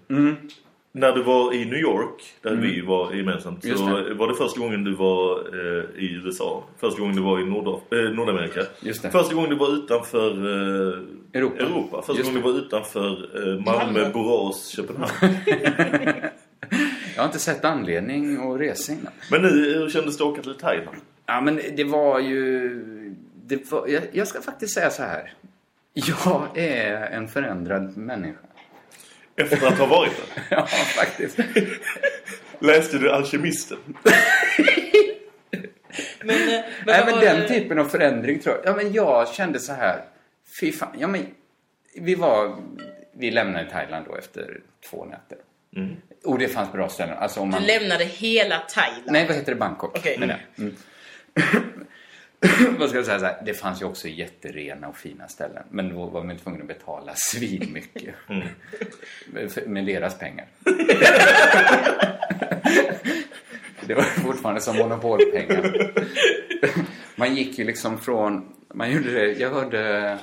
[0.92, 3.77] När du var i New York, där vi var gemensamt, Mm.
[3.79, 4.14] Så det.
[4.14, 6.64] var det första gången du var eh, i USA.
[6.79, 8.61] Första gången du var i Nord eh, Nordamerika.
[8.81, 9.11] Just det.
[9.11, 12.03] Första gången du var utanför eh, Europa.
[12.03, 14.11] Första Just gången du var utanför eh, Malmö, Malmö.
[14.12, 15.11] Borås, Köpenhamn.
[17.16, 19.12] Jag har inte sett anledning att resa innan.
[19.31, 20.97] Men nu, hur kändes det att åka till Thailand?
[21.27, 23.14] Ja, men det var ju...
[23.47, 25.33] Det var, jag, jag ska faktiskt säga så här.
[26.06, 28.38] Jag är en förändrad människa.
[29.37, 30.44] Efter att ha varit där.
[30.50, 31.38] Ja, faktiskt.
[32.58, 33.78] Läste du Alkemisten?
[36.22, 38.66] Men, eh, men, Nej, vad men den det- typen av förändring tror jag.
[38.72, 40.04] Ja, men jag kände så här.
[40.61, 40.96] Fy fan.
[40.98, 41.26] Ja, men
[41.94, 42.56] vi var...
[43.12, 45.38] Vi lämnade Thailand då efter två nätter.
[46.24, 47.18] Och det fanns bra ställen.
[47.18, 47.61] Alltså om man...
[47.61, 49.02] Du lämnade hela Thailand.
[49.06, 49.58] Nej, vad heter det?
[49.58, 50.04] Bangkok.
[50.18, 50.64] Menar jag.
[50.64, 50.76] Mm.
[52.79, 53.42] Vad ska jag säga så här?
[53.44, 55.62] Det fanns ju också jätterena och fina ställen.
[55.70, 58.14] Men då var man tvungen att betala svin mycket.
[59.66, 60.46] Med- deras pengar.
[63.87, 65.92] det var fortfarande som monopolpengar.
[67.16, 68.55] man gick ju liksom från...
[68.74, 69.33] Man gjorde det...
[69.33, 70.18] Jag hörde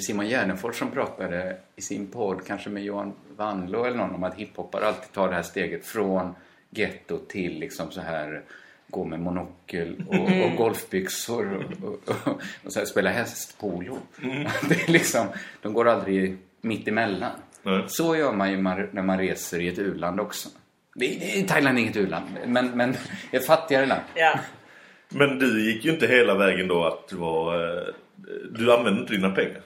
[0.00, 4.34] Simon Gärdenfors som pratade i sin podd, kanske med Johan Wanlo eller någon, om att
[4.34, 6.34] hiphoppare alltid tar det här steget från
[6.70, 8.42] getto till liksom så här
[8.90, 13.98] gå med monokel och, och golfbyxor och, och, och, och spela hästpolo.
[14.68, 15.26] Det är liksom,
[15.62, 17.30] de går aldrig mitt emellan.
[17.62, 17.82] Nej.
[17.86, 20.48] Så gör man ju när man reser i ett u-land också.
[20.94, 22.94] Det, Thailand är inget u-land, men, men
[23.30, 24.02] ett fattigare land.
[24.14, 24.38] Ja.
[25.08, 27.76] Men du gick ju inte hela vägen då att du var...
[27.76, 27.82] eh,
[28.50, 29.60] Du använde inte dina pengar.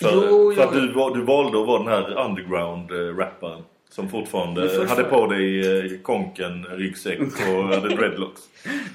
[0.00, 3.62] För, Jo, för jag- att du, du valde att vara den här underground-rapparen.
[3.92, 8.40] Som fortfarande först hade på dig eh, konken, ryggsäck och hade dreadlocks.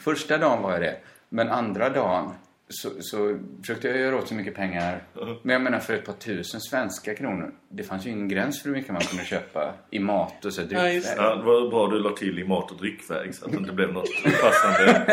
[0.04, 0.98] Första dagen var jag det.
[1.30, 2.32] Men andra dagen
[2.70, 5.04] så, så försökte jag göra åt så mycket pengar.
[5.44, 7.52] Men jag menar för ett par tusen svenska kronor.
[7.70, 10.62] Det fanns ju ingen gräns för hur mycket man kunde köpa i mat och så
[10.62, 11.04] dryckväg.
[11.18, 13.74] Ja, det var bra du la till i mat och dryckväg så att det inte
[13.74, 14.10] blev något
[14.42, 15.06] passande.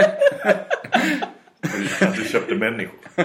[2.01, 2.99] att du köpte människor.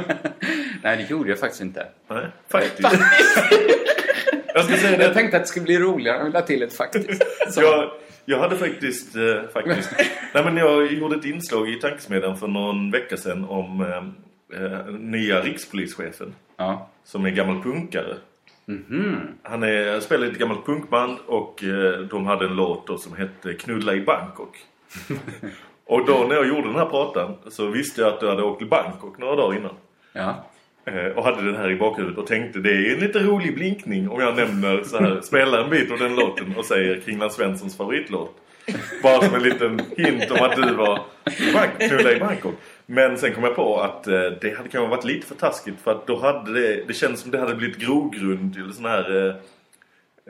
[0.84, 1.88] Nej, det gjorde jag faktiskt inte.
[2.08, 2.90] Nej, faktiskt.
[4.60, 5.14] Jag ska säga Jag det.
[5.14, 7.24] tänkte att det skulle bli roligare om jag la till ett faktiskt.
[7.58, 7.92] Jag,
[8.26, 9.22] jag hade faktiskt, eh,
[9.54, 9.90] faktiskt
[10.34, 14.86] nej, men jag gjorde ett inslag i Tankesmedjan för någon vecka sedan om eh, eh,
[14.88, 16.90] nya rikspolischefen Ja.
[17.04, 18.16] som är gammal punkare.
[19.44, 23.16] Han är, spelar i ett gammalt punkband och eh, de hade en låt då som
[23.16, 24.58] hette Knulla i Bangkok.
[25.86, 28.60] och då när jag gjorde den här pratan så visste jag att du hade åkt
[28.60, 29.76] till Bangkok några dagar innan.
[30.14, 30.46] Ja.
[30.94, 34.10] Eh, och hade den här i bakhuvudet och tänkte det är en lite rolig blinkning
[34.10, 37.78] om jag nämner så här, spelar en bit av den låten och säger Kringland Svenssons
[37.78, 38.36] favoritlåt.
[39.04, 41.00] Bara som en liten hint om att du var
[41.88, 42.56] knulla i Bangkok.
[42.86, 45.92] Men sen kom jag på att eh, det hade kanske varit lite för taskigt för
[45.92, 49.36] att då hade det, det känns som det hade blivit grogrund till sån här eh,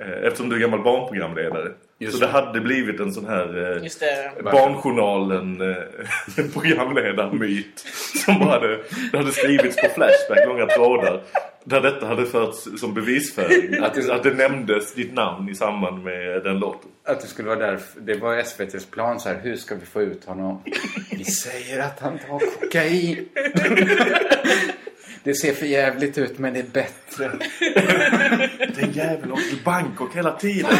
[0.05, 1.71] eh eftersom du är gammal barnprogramledare.
[1.99, 2.31] Just så det det.
[2.31, 4.31] hade blivit en sån här eh, Just det.
[4.43, 5.77] Barnjournalen eh,
[8.25, 8.79] som bara hade,
[9.11, 11.21] det hade skrivits på Flashback, långa trådar
[11.63, 16.03] där detta hade förts som bevisföring att det, att det nämndes ditt namn i samband
[16.03, 16.89] med den låten.
[17.03, 18.01] Att det skulle vara därför.
[18.01, 19.39] Det var SVTs plan så här.
[19.43, 20.63] Hur ska vi få ut honom?
[21.11, 23.29] Vi säger att han tar kokain.
[25.23, 27.31] Det ser för jävligt ut men det är bättre.
[28.75, 30.71] Den jäveln åkte till Bangkok hela tiden.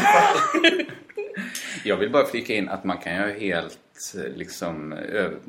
[1.84, 3.80] Jag vill bara flika in att man kan ha helt,
[4.18, 4.96] eh, liksom,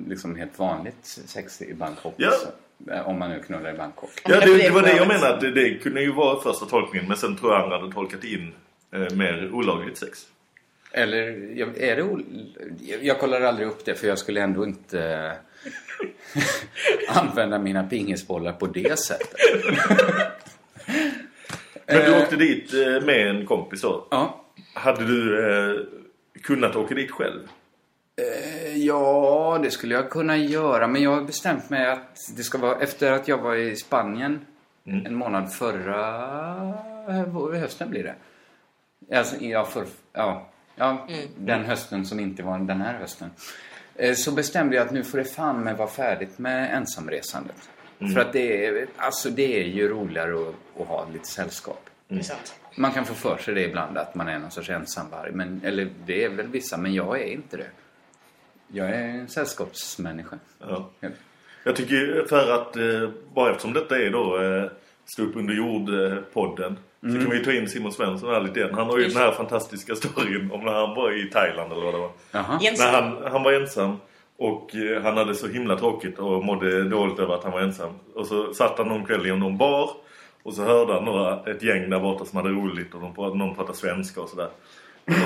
[0.08, 2.14] liksom helt vanligt sex i Bangkok.
[2.16, 2.28] Ja.
[2.28, 2.48] också.
[2.92, 4.10] Eh, Om man nu knullar i Bangkok.
[4.28, 5.34] Ja, det, det var det jag menade.
[5.34, 8.24] att Det, det kunde ju vara första tolkningen men sen tror jag andra hade tolkat
[8.24, 8.52] in
[8.94, 10.18] eh, mer olagligt sex.
[10.92, 11.18] Eller
[11.58, 12.46] jag- är det ol-
[12.80, 15.32] jag, jag kollar aldrig upp det för jag skulle ändå inte eh,
[17.18, 19.34] använda mina pingisbollar på det sättet.
[21.86, 22.72] Men du åkte dit
[23.04, 24.06] med en kompis då.
[24.10, 24.39] Ja.
[24.80, 25.80] Hade du eh,
[26.42, 27.40] kunnat åka dit själv?
[28.16, 30.86] Eh, Ja, det skulle jag kunna göra.
[30.86, 34.46] Men jag har bestämt mig att det ska vara efter att jag var i Spanien
[34.84, 35.96] en månad förra
[37.58, 38.14] hösten blir det.
[39.18, 43.30] Alltså, ja, för, ja, ja den hösten som inte var den här hösten.
[43.96, 47.56] Eh, Så bestämde jag att nu får det fan med vara färdigt med ensamresandet.
[48.14, 51.90] För att det är, alltså det är ju roligare att, att ha lite sällskap.
[52.08, 52.54] Det är sant.
[52.80, 55.32] Man kan få för sig det ibland att man är någon sorts ensamvarg.
[55.32, 57.70] Men, eller det är väl vissa, men jag är inte det.
[58.68, 60.38] Jag är en sällskapsmänniska.
[60.58, 60.90] Ja.
[61.00, 61.08] Ja.
[61.64, 64.70] Jag tycker för att, eh, bara eftersom detta är då eh,
[65.04, 68.74] Stå upp under jord-podden Så kan vi ta in Simon Svensson här lite igen.
[68.74, 71.84] Han har ju Just den här fantastiska storyn om när han var i Thailand eller
[71.84, 72.10] vad det var.
[72.32, 73.96] När han, han var ensam
[74.36, 77.92] och eh, han hade så himla tråkigt och mådde dåligt över att han var ensam.
[78.14, 79.90] Och så satt han någon kväll i någon bar
[80.42, 83.38] och så hörde han några, ett gäng där borta som hade roligt och de, pratade-
[83.38, 84.48] någon pratade svenska och sådär.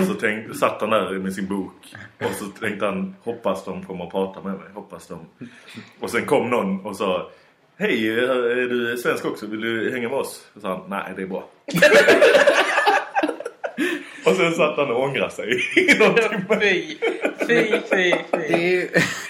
[0.01, 1.95] Och så tänk, satt han där med sin bok.
[2.25, 4.69] Och så tänkte han, hoppas de kommer att prata med mig.
[4.75, 5.19] Hoppas de.
[6.01, 7.31] Och sen kom någon och sa,
[7.77, 9.47] Hej, är du svensk också?
[9.47, 10.47] Vill du hänga med oss?
[10.55, 11.49] Och så sa han, nej det är bra.
[14.27, 16.61] och sen satt han och ångrade sig i någon timme.
[16.61, 16.97] Fy,
[17.49, 18.55] fy, fy, Det fy.
[18.55, 18.89] är ju,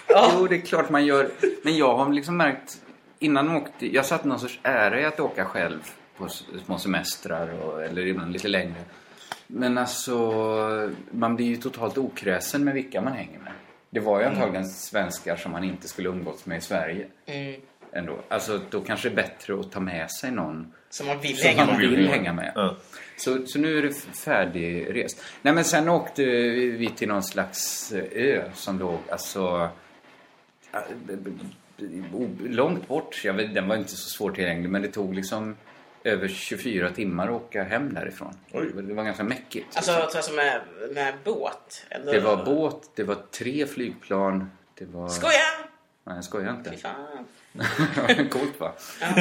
[0.08, 1.28] jo, det är klart man gör.
[1.62, 2.76] Men jag har liksom märkt,
[3.24, 5.80] innan jag åkte, jag satte någon sorts ära i att åka själv
[6.16, 6.28] på
[6.64, 8.74] små semestrar och, eller ibland lite längre.
[9.46, 13.52] Men alltså, man blir ju totalt okräsen med vilka man hänger med.
[13.90, 17.06] Det var ju antagligen svenskar som man inte skulle umgås med i Sverige.
[17.26, 17.60] Mm.
[17.92, 18.18] Ändå.
[18.28, 21.48] Alltså, då kanske det är bättre att ta med sig någon Som man vill som
[21.48, 21.90] hänga man med.
[21.90, 22.52] vill hänga med.
[22.54, 22.76] Ja.
[23.16, 25.22] Så, så nu är det färdigrest.
[25.42, 29.68] Nej men sen åkte vi till någon slags ö som låg alltså
[32.44, 33.20] långt bort.
[33.24, 35.56] Jag vet, den var inte så svårtillgänglig men det tog liksom
[36.04, 38.34] över 24 timmar att åka hem därifrån.
[38.52, 38.72] Oj.
[38.74, 39.76] Det var ganska mäckigt.
[39.76, 40.60] Alltså, alltså med,
[40.94, 41.86] med båt?
[41.90, 42.12] Eller?
[42.12, 44.50] det var båt, det var tre flygplan.
[44.74, 45.08] Det var...
[45.08, 45.38] Skoja!
[46.04, 46.70] Nej, jag skojar inte.
[46.70, 48.28] Fy fan.
[48.30, 48.72] coolt va?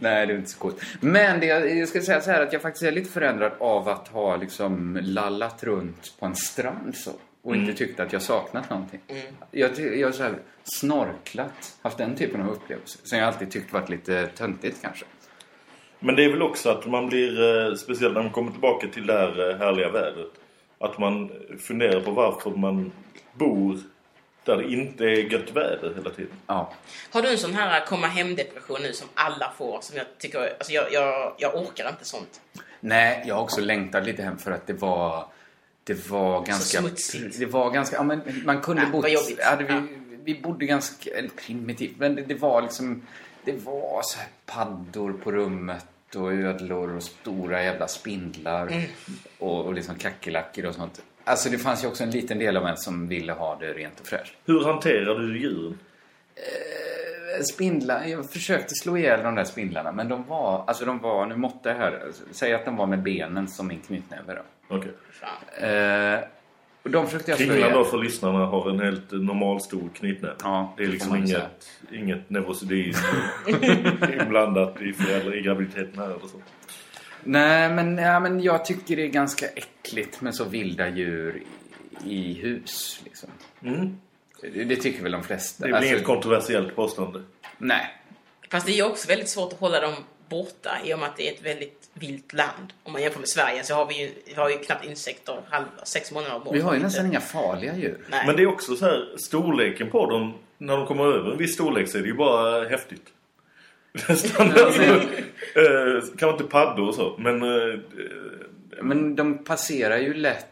[0.00, 0.82] Nej, det är inte så coolt.
[1.00, 4.08] Men det, jag ska säga så här att jag faktiskt är lite förändrad av att
[4.08, 7.10] ha liksom lallat runt på en strand så.
[7.48, 9.00] Och inte tyckt att jag saknat någonting.
[9.50, 10.34] Jag, ty- jag har så här
[10.64, 13.00] snorklat, haft den typen av upplevelser.
[13.04, 15.04] Som jag alltid tyckt varit lite töntigt kanske.
[15.98, 19.06] Men det är väl också att man blir, eh, speciellt när man kommer tillbaka till
[19.06, 20.32] det här eh, härliga vädret,
[20.78, 22.92] att man funderar på varför man
[23.32, 23.78] bor
[24.44, 26.32] där det inte är gött väder hela tiden.
[26.46, 26.72] Ja.
[27.10, 29.78] Har du en sån här komma hem-depression nu som alla får?
[29.80, 32.40] Som jag tycker, alltså jag, jag, jag orkar inte sånt.
[32.80, 35.26] Nej, jag har också längtat lite hem för att det var...
[35.88, 36.82] Det var ganska...
[37.38, 37.96] Det var ganska...
[37.96, 39.04] Ja, men man kunde Ja, bott...
[39.44, 39.82] Hade vi, Ja.
[40.24, 43.02] vi bodde ganska eller primitivt, men det, det var liksom...
[43.44, 48.82] Det var så här paddor på rummet och ödlor och stora jävla spindlar Mm.
[49.38, 51.02] och, och liksom kackerlackor och sånt.
[51.24, 54.00] Alltså det fanns ju också en liten del av en som ville ha det rent
[54.00, 54.34] och fräscht.
[54.44, 55.78] Hur hanterar du djuren?
[57.42, 61.36] Spindlar, jag försökte slå ihjäl de där spindlarna men de var, alltså de var, nu
[61.36, 64.42] måtte jag här, säg att de var med benen som min knytnäve då.
[64.68, 64.92] Okej.
[65.12, 65.64] Fan.
[65.64, 66.20] Eh,
[66.82, 70.34] de försökte jag Kringlan då för lyssnarna har en helt normal stor knytnäve.
[70.42, 72.94] Ja, det är liksom får man inget, inget neurosedyn
[74.20, 76.42] inblandat i, föräldrar, i graviditeten här eller så.
[77.24, 81.42] Nej, men, ja, men jag tycker det är ganska äckligt med så vilda djur
[82.04, 83.00] i, hus.
[83.04, 83.30] Liksom.
[83.62, 83.96] Mm.
[84.40, 85.64] Det, det tycker väl de flesta.
[85.64, 87.22] Det är väl Alltså, inget kontroversiellt påstående.
[87.58, 87.94] Nej.
[88.50, 89.94] Fast det är ju också väldigt svårt att hålla dem
[90.28, 92.72] borta i och med att det är ett väldigt vilt land.
[92.82, 95.68] Om man jämför med Sverige så har vi ju, vi har ju knappt insekter halva,
[95.84, 96.54] sex månader om året.
[96.54, 97.98] Vi har ju Inte- nästan inga farliga djur.
[98.10, 98.26] Nej.
[98.26, 101.54] Men det är också så här, storleken på dem, när de kommer över en viss
[101.54, 103.06] storlek så är det ju bara häftigt.
[104.08, 104.46] Nästan.
[104.50, 107.42] alltså, eh, kan inte paddor och så, men...
[107.42, 107.78] Eh,
[108.82, 110.46] Men de passerar ju lätt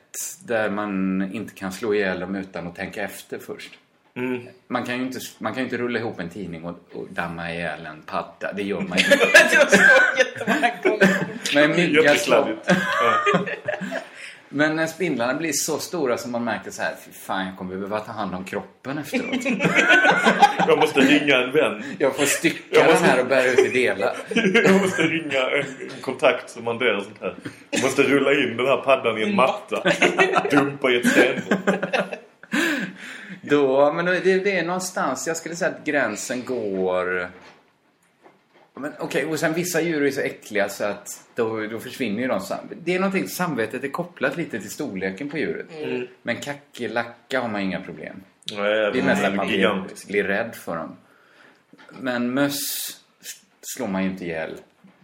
[0.44, 3.70] där man inte kan slå ihjäl dem utan att tänka efter först.
[4.16, 4.48] Mm.
[4.68, 7.52] Man kan ju inte, man kan ju inte rulla ihop en tidning och, och damma
[7.52, 8.52] ihjäl en padda.
[8.52, 9.80] Det gör man ju det har stått
[10.18, 11.26] jättemånga gånger.
[11.54, 12.16] Men mygga.
[14.48, 17.74] Men när spindlarna blir så stora som man märker så här, fy fan jag kommer
[17.74, 19.44] behöva ta hand om kroppen efteråt.
[20.68, 21.82] Jag måste ringa en vän.
[21.98, 24.16] Jag får stycka Jag den måste- här och bära ut i delar.
[24.64, 25.64] Jag måste ringa en,
[26.00, 27.34] kontakt som hanterar sånt här.
[27.70, 29.82] Jag måste rulla in den här paddan i en matta.
[30.50, 31.58] Dumpa i ett stenbord.
[33.50, 37.28] Då, men det, det är någonstans, jag skulle säga att gränsen går...
[38.74, 42.28] Men Okej, och sen vissa djur är så äckliga så att då, då försvinner ju
[42.28, 42.40] de.
[42.40, 45.66] sam- Det är någonting, samvetet är kopplat lite till storleken på djuret.
[46.22, 48.22] Men kackerlacka har man inga problem.
[48.52, 50.96] Nej, Det är mest att man blir, blir rädd för dem.
[52.00, 52.88] Men möss
[53.62, 54.54] slår man ju inte ihjäl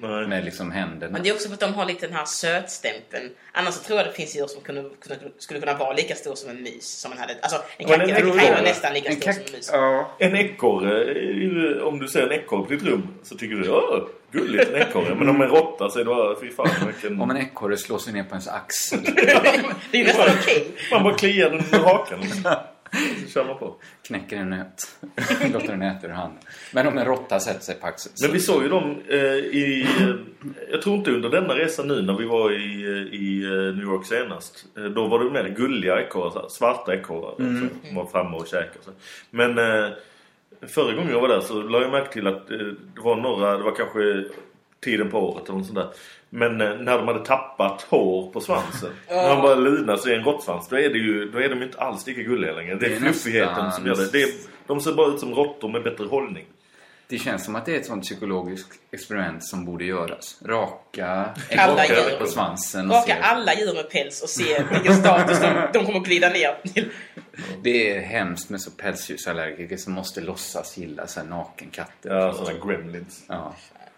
[0.02, 0.26] Nej.
[0.28, 1.12] med liksom händerna.
[1.12, 3.30] Men det är också för att de har lite den här sötstämpeln.
[3.52, 6.34] Annars så tror jag det finns djur som kunde, kunde, skulle kunna vara lika stor
[6.34, 6.84] som en mus.
[7.00, 9.34] Som en hade, alltså en kackerlacka kan ju vara nästan lika En stor kack...
[9.36, 9.70] som en mus.
[9.72, 10.10] Ja.
[10.18, 14.06] En ekorre, ju- om du ser en ekorre på ditt rum så tycker du åh,
[14.32, 15.14] gulligt en ekorre.
[15.14, 17.20] Men om en råtta så är det bara, fy fan vilken...
[17.20, 18.98] Om en ekorre slår sig ner på ens axel.
[19.90, 20.66] Det är ju nästan okej.
[20.92, 22.20] Man bara kliar den under hakan.
[22.92, 23.74] Så kör man på.
[24.02, 24.98] Knäcker en nöt.
[25.52, 26.38] Låter den äta ur handen.
[26.72, 28.14] Men om en råtta sätter sig på axeln.
[28.22, 29.86] Men vi såg ju dem eh, i...
[30.00, 30.14] Eh,
[30.70, 33.84] jag tror inte under denna resa nu när vi var i, eh, i eh, New
[33.84, 34.64] York senast.
[34.94, 37.34] Då var det mer gulliga ekorrar, svarta ekorrar.
[37.40, 37.62] Mm.
[37.62, 38.96] Alltså, som var framme och käkade.
[39.30, 39.90] Men eh,
[40.68, 43.64] förra gången jag var där så lade jag märke till att det var några, det
[43.64, 44.24] var kanske
[44.82, 45.88] tiden på året eller sånt där.
[46.30, 48.90] Men eh, när de hade tappat hår på svansen.
[49.08, 50.68] när de bara lunar sig i en råttsvans.
[50.68, 52.74] Då är, det ju, då är de inte alls lika gulliga längre.
[52.74, 54.12] Det är, Det är fluffigheten nästan- som gör det.
[54.12, 54.28] det är,
[54.66, 56.44] de ser bara ut som råttor med bättre hållning.
[57.08, 60.38] det känns som att det är ett sånt psykologiskt experiment som borde göras.
[60.44, 62.18] Raka Alla djur.
[62.18, 63.20] på svansen och Raka se.
[63.22, 66.88] alla djur med päls och se vilken status de, de kommer att glida ner till.
[67.62, 72.10] Det är hemskt med så pälsdjursallergiker som måste låtsas gilla så här nakenkatter.
[72.16, 73.22] Ja, sådana gremlins.
[73.28, 73.54] Ja.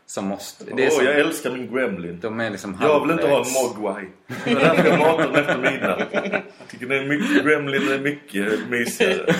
[0.06, 0.64] Som måste...
[0.64, 2.18] Det är som, jag älskar min gremlin.
[2.22, 4.04] de är liksom Jag vill inte ha en mogwai.
[4.44, 5.98] Det är därför jag matar den efter midnatt.
[6.42, 9.34] Jag tycker det är mycket gremlin är mycket mysigare.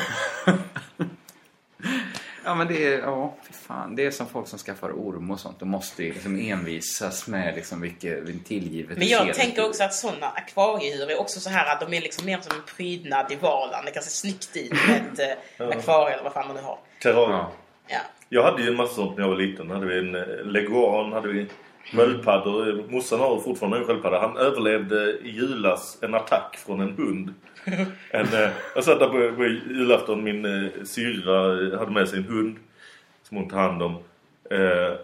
[2.45, 3.97] Ja men det är, ja, fy fan.
[3.97, 5.59] Det är som folk som skaffar orm och sånt.
[5.59, 11.11] De måste liksom envisas med liksom vilket tillgivet Men jag tänker också att sådana akvariedjur
[11.11, 13.85] är också så här att de är liksom mer som en prydnad i vardagen.
[13.85, 16.79] Det kan se snyggt ut med ett äh, akvarium eller vad fan man nu har.
[17.03, 17.31] Terrarium.
[17.31, 17.53] Ja.
[17.87, 18.01] Ja.
[18.29, 19.71] Jag hade ju en massa sånt när jag var liten.
[19.71, 21.47] Hade vi en eh, leguan, hade vi
[21.93, 22.85] sköldpaddor.
[22.91, 24.21] Morsan har fortfarande en sköldpadda.
[24.21, 27.35] Han överlevde i julas en attack från en hund.
[28.11, 30.25] En, eh, jag satt där på, på julafton.
[30.25, 32.57] Min eh, syrra hade med sig en hund
[33.29, 33.93] som hon tog hand om.
[34.51, 34.95] Eh,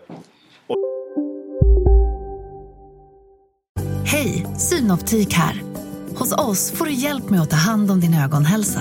[4.04, 5.62] Hej, Synoptik här.
[6.18, 8.80] Hos oss får du hjälp med att ta hand om din ögonhälsa.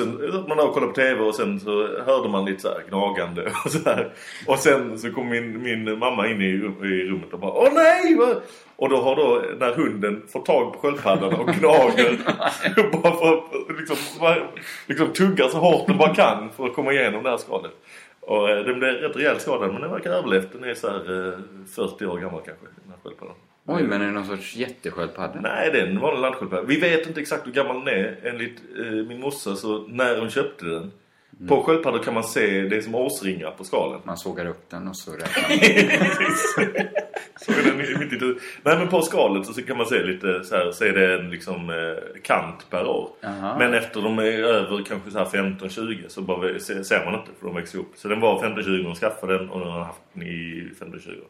[0.00, 3.52] Sen man och kollade på tv och sen så hörde man lite så här gnagande
[3.64, 4.12] och så här.
[4.46, 6.44] Och sen så kom min, min mamma in i,
[6.86, 8.14] i rummet och bara Åh nej!
[8.14, 8.42] Vad?
[8.76, 12.18] Och då har då den här hunden fått tag på sköldpaddan och gnager
[13.02, 13.96] bara för att liksom,
[14.86, 17.72] liksom tugga så hårt den bara kan för att komma igenom det här skalet.
[18.20, 20.52] Och eh, den blev rätt rejält skadad men den verkar ha överlevt.
[20.52, 21.38] Den är så här eh,
[21.74, 23.36] 40 år gammal kanske, den här sköldpaddan.
[23.66, 25.40] Oj, men är det någon sorts jättesköldpadda?
[25.40, 26.62] Nej, det är en vanlig landsköldpadda.
[26.62, 28.16] Vi vet inte exakt hur gammal den är.
[28.24, 30.90] Enligt eh, min morsa så när hon köpte den.
[31.48, 34.00] På sköldpaddor kan man se det som årsringar på skalen.
[34.04, 35.48] Man sågar upp den och så räknar
[36.76, 36.86] man.
[37.40, 38.34] så den mitt i.
[38.62, 41.30] Nej men på skalet så kan man se lite så här, så är det en
[41.30, 43.08] liksom eh, kant per år.
[43.20, 43.58] Jaha.
[43.58, 47.30] Men efter de är över kanske så här 15-20 så bara se- ser man inte
[47.40, 47.92] för de växer upp.
[47.96, 51.08] Så den var 15-20 när de skaffade den och den har haft den i 15-20
[51.20, 51.26] år.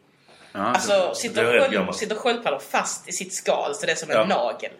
[0.51, 4.15] Ja, Alltså Det sitter, sköld, sköldpaddor fast i sitt skal så det är som en
[4.17, 4.25] Ja.
[4.25, 4.71] nagel.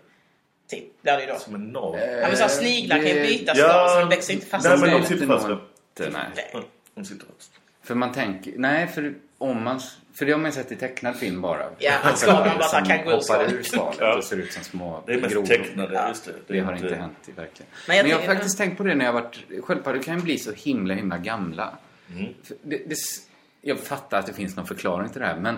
[0.70, 1.40] Typ, blir det ju då.
[1.40, 2.10] Som en nagel.
[2.22, 4.46] Ja, men så här, sniglar kan ju det- byta Ja, skal så de växer inte
[4.46, 5.08] fast nej, men de skalet.
[5.08, 5.50] sitter Det är fast.
[5.50, 6.28] inte, nej.
[6.36, 6.50] Nej.
[6.54, 6.62] Ja,
[6.96, 7.52] de sitter fast.
[7.84, 9.80] För man tänker, nej för om man,
[10.14, 11.66] för det har man sett i tecknad film bara.
[11.80, 13.66] Ja, att skalen bara Som kan gå ur hoppar ur skalet.
[13.66, 14.18] skalet Ja.
[14.18, 15.48] och ser ut som små Det är mest grodor.
[15.48, 16.08] tecknade, Ja.
[16.08, 16.32] just det.
[16.48, 17.72] Det har inte hänt i verkligen.
[17.88, 19.38] Men Men jag jag, har faktiskt tänkt på det när jag varit...
[19.64, 21.70] Sköldpaddor kan ju bli så himla, himla gamla.
[22.44, 22.96] För Det, det,
[23.62, 25.58] jag fattar att det finns någon förklaring till det här, men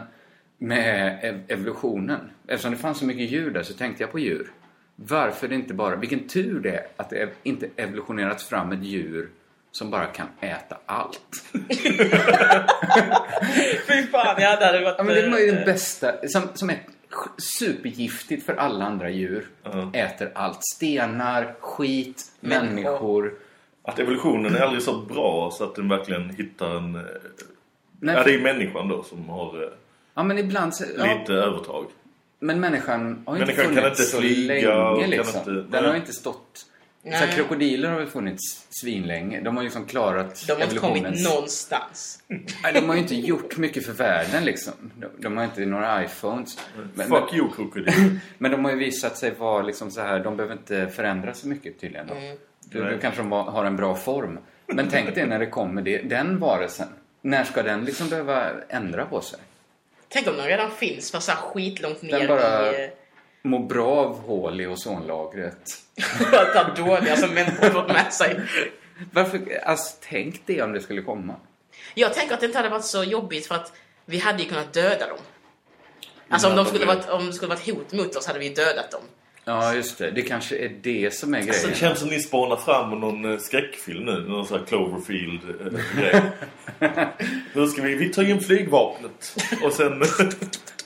[0.57, 2.19] med ev- evolutionen.
[2.47, 4.51] Eftersom det fanns så mycket djur där så tänkte jag på djur.
[4.95, 5.95] Varför det inte bara...
[5.95, 9.29] Vilken tur det är att det inte evolutionerats fram ett djur
[9.71, 11.19] som bara kan äta allt.
[13.87, 14.95] Fy fan, ja det hade varit...
[14.97, 16.27] Ja, men det var ju eh, det bästa.
[16.27, 16.79] Som, som är
[17.37, 19.47] supergiftigt för alla andra djur.
[19.63, 19.91] Ja.
[19.93, 20.59] Äter allt.
[20.75, 22.73] Stenar, skit, Människor.
[22.73, 23.33] människor.
[23.83, 27.05] Att evolutionen är aldrig så bra så att den verkligen hittar en...
[28.03, 29.69] Nej, ja, det är människan då som har eh,
[30.15, 30.83] Ja, men ibland så...
[30.97, 31.85] Ja, lite övertag.
[32.39, 35.39] men människan har ju inte Människan kan funnits inte flyga och länge kan liksom.
[35.39, 35.83] inte- Den nej.
[35.83, 36.65] har ju inte stått...
[37.03, 37.35] Så här, Nej.
[37.35, 39.41] krokodiler har väl funnits svinlänge.
[39.41, 42.23] De har ju liksom klarat De har inte kommit någonstans.
[42.63, 44.73] Nej, de har ju inte gjort mycket för världen liksom.
[44.99, 46.59] De, de har inte några iPhones.
[46.93, 48.19] Men, Fuck men, you krokodil.
[48.37, 51.47] men de har ju visat sig vara liksom så här, de behöver inte förändras så
[51.47, 52.07] mycket tydligen.
[52.07, 52.37] Då, Mm.
[52.65, 52.97] då, då Nej.
[53.01, 54.37] kanske de har har en bra form.
[54.67, 56.87] Men tänk dig när det kommer det, den varelsen.
[57.25, 59.39] När ska den liksom behöva ändra på sig?
[60.09, 62.83] Tänk om de redan finns fast så här skitlångt ner Den bara- i...
[62.83, 62.89] eh,
[63.41, 65.71] Må bra av hål i ozonlagret.
[66.55, 68.39] Allt det dåliga som människor fått med sig.
[69.11, 71.35] Varför, alltså tänk det om det skulle komma.
[71.93, 73.73] Jag tänker att det inte hade varit så jobbigt för att
[74.05, 75.17] vi hade ju kunnat döda dem.
[76.29, 78.91] Alltså om, de skulle varit, om det skulle varit hot mot oss hade vi dödat
[78.91, 79.01] dem.
[79.45, 80.11] Ja, just det.
[80.11, 81.73] Det kanske är det som är Det grejen.
[81.75, 84.19] känns som ni spånar fram någon eh, skräckfilm nu.
[84.27, 86.21] Någon sån här Cloverfield-grej.
[87.53, 87.95] Hur ska vi...
[87.95, 89.35] Vi tar in flygvapnet.
[89.63, 90.01] Och sen...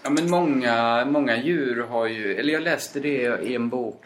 [0.04, 2.36] Ja, men många, många djur har ju...
[2.36, 4.06] Eller jag läste det i en bok.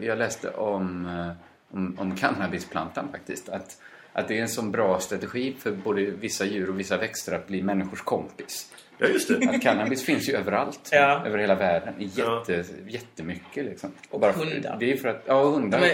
[0.00, 1.32] Jag läste om, eh,
[1.76, 3.48] om, om cannabisplantan faktiskt.
[3.48, 3.76] Att,
[4.12, 7.46] Att det är en sån bra strategi för både vissa djur och vissa växter att
[7.46, 8.72] bli människors kompis.
[8.98, 9.48] Ja, just det.
[9.50, 10.88] Att cannabis finns ju överallt.
[10.92, 11.22] Ja.
[11.26, 11.94] Över hela världen.
[11.98, 13.90] Jätte, Jättemycket liksom.
[14.10, 14.76] Och bara, hundar.
[14.80, 15.80] Det är för att, ja, hundar.
[15.80, 15.90] Men,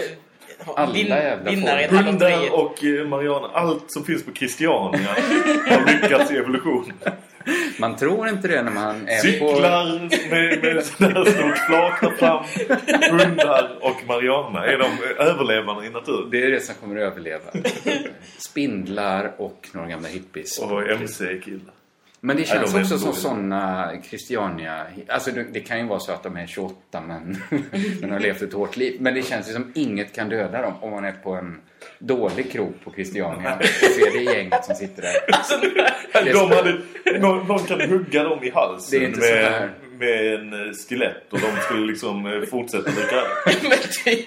[0.75, 1.87] Alla vin- jävla fåglar.
[2.03, 5.09] Hundar och eh, Mariana, allt som finns på Christiania
[5.67, 6.93] har lyckats i evolution.
[7.79, 9.49] Man tror inte det när man är på...
[9.51, 9.99] Cyklar
[10.29, 12.43] med, med sådär stort flak där fram.
[13.19, 14.89] Hundar och Mariana är de
[15.23, 16.29] överlevande i naturen.
[16.31, 17.51] Det är det som kommer att överleva.
[18.37, 20.59] Spindlar och några gamla hippies.
[20.59, 21.73] Och MC-killar.
[22.25, 24.85] Men det känns också som sådana Christiania...
[25.07, 27.37] Alltså det, kan ju vara så att de är 28 men,
[28.01, 28.97] men har levt ett hårt liv.
[29.01, 31.61] Men det känns ju som inget kan döda dem om man är på en
[31.99, 35.11] dålig krog på Christiania och ser det gänget som sitter där.
[35.31, 35.59] Alltså,
[36.13, 36.81] De hade,
[37.19, 39.69] någon, någon kan hugga dem i halsen Det är inte med,
[39.99, 43.23] med en eh, stilett och de skulle liksom eh, fortsätta dricka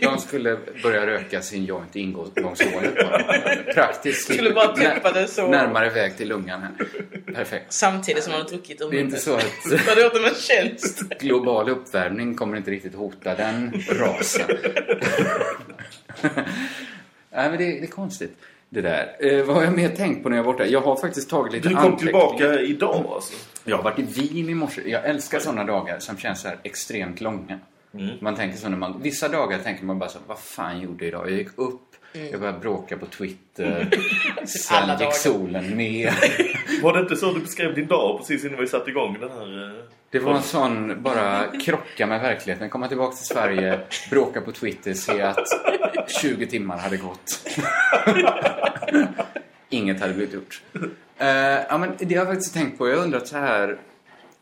[0.11, 2.95] De skulle börja röka sin joint i ingångshålet.
[3.75, 4.33] Praktiskt.
[4.33, 5.49] Skulle bara täppa det så.
[5.49, 6.73] Närmare väg till lungan här.
[7.35, 7.73] Perfekt.
[7.73, 9.45] samtidigt som man har druckit ur Det är inte så att
[9.99, 11.09] gjort dem en tjänst.
[11.21, 14.51] global uppvärmning kommer inte riktigt hota den rasen.
[17.31, 18.37] Nej, men det, det är konstigt.
[18.69, 19.17] Det där.
[19.21, 20.67] Eh, vad har jag mer tänkt på när jag var borta?
[20.67, 23.35] Jag har faktiskt tagit lite Du kom tillbaka idag alltså?
[23.69, 24.83] Jag har varit i Wien i morse.
[24.91, 27.59] Jag älskar sådana dagar som känns så här extremt långa.
[27.95, 28.11] Mm.
[28.21, 29.03] Man tänker så när man...
[29.03, 31.31] Vissa dagar tänker man bara så vad fan gjorde jag idag?
[31.31, 31.83] Jag gick upp,
[32.31, 33.89] jag började bråka på Twitter.
[34.47, 35.07] Sen Alla dagar.
[35.07, 36.15] gick solen ner.
[36.83, 39.67] Var det inte så du beskrev din dag precis innan vi satte igång den här...
[39.79, 42.71] eh, Det var en sån, bara krocka med verkligheten.
[42.71, 45.49] Komma tillbaka till Sverige, bråka på Twitter, se att
[46.23, 47.49] 20 timmar hade gått.
[49.69, 50.63] Inget hade blivit gjort.
[51.21, 51.27] Uh,
[51.69, 52.89] ja, men det har jag faktiskt tänkt på.
[52.89, 53.79] Jag har undrat så här...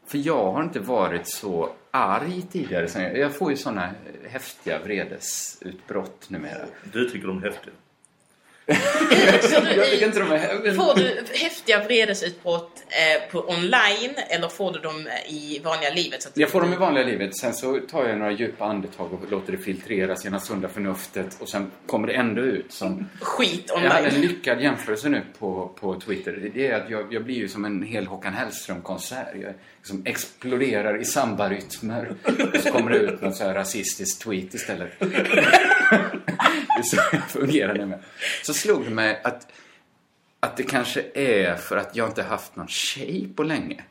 [0.07, 3.03] För jag har inte varit så arg tidigare.
[3.03, 3.91] Jag, jag får ju såna
[4.29, 6.66] häftiga vredesutbrott numera.
[6.93, 7.75] Du tycker de är häftiga.
[9.77, 10.75] Jag tycker inte de är...
[10.75, 16.31] Får du häftiga vredesutbrott eh, på online eller får du dem eh, i vanliga livet?
[16.35, 19.53] Jag får dem i vanliga livet, sen så tar jag några djupa andetag och låter
[19.53, 23.09] det filtreras genom sunda förnuftet och sen kommer det ändå ut som...
[23.21, 24.21] Skit Jag hade en online.
[24.21, 26.51] lyckad jämförelse nu på, på Twitter.
[26.55, 29.29] Det är att jag, jag blir ju som en hel Håkan Hellström-konsert.
[29.43, 32.15] Jag liksom exploderar i sambarytmer.
[32.25, 34.91] Och så kommer det ut något så här rasistiskt tweet istället.
[36.95, 38.03] det så jag fungerar nu med.
[38.42, 39.47] Så slog det mig att,
[40.40, 43.84] att det kanske är för att jag inte haft någon tjej på länge.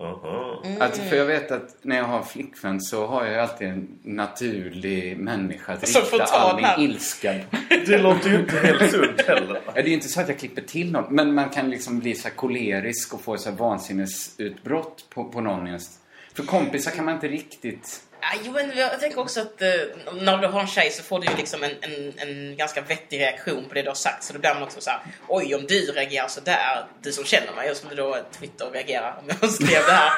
[0.00, 0.62] Aha.
[0.80, 5.18] Att, för jag vet att när jag har flickvän så har jag alltid en naturlig
[5.18, 7.56] människa att Som får rikta ta all min ilska på.
[7.86, 9.60] Det låter ju inte helt sunt heller.
[9.74, 12.14] Det är ju inte så att jag klipper till någon, men man kan liksom bli
[12.14, 15.66] så här kolerisk och få så vansinnesutbrott på, på någon.
[15.66, 15.90] Just.
[16.34, 18.02] För kompisar kan man inte riktigt...
[18.44, 19.68] Jo, men jag tänker också att eh,
[20.20, 23.20] när du har en tjej så får du ju liksom en, en, en ganska vettig
[23.20, 24.24] reaktion på det du har sagt.
[24.24, 27.24] Så då blir man också så här, oj om du reagerar så där, du som
[27.24, 30.12] känner mig, jag skulle då Twitter reagera om jag skrev det här.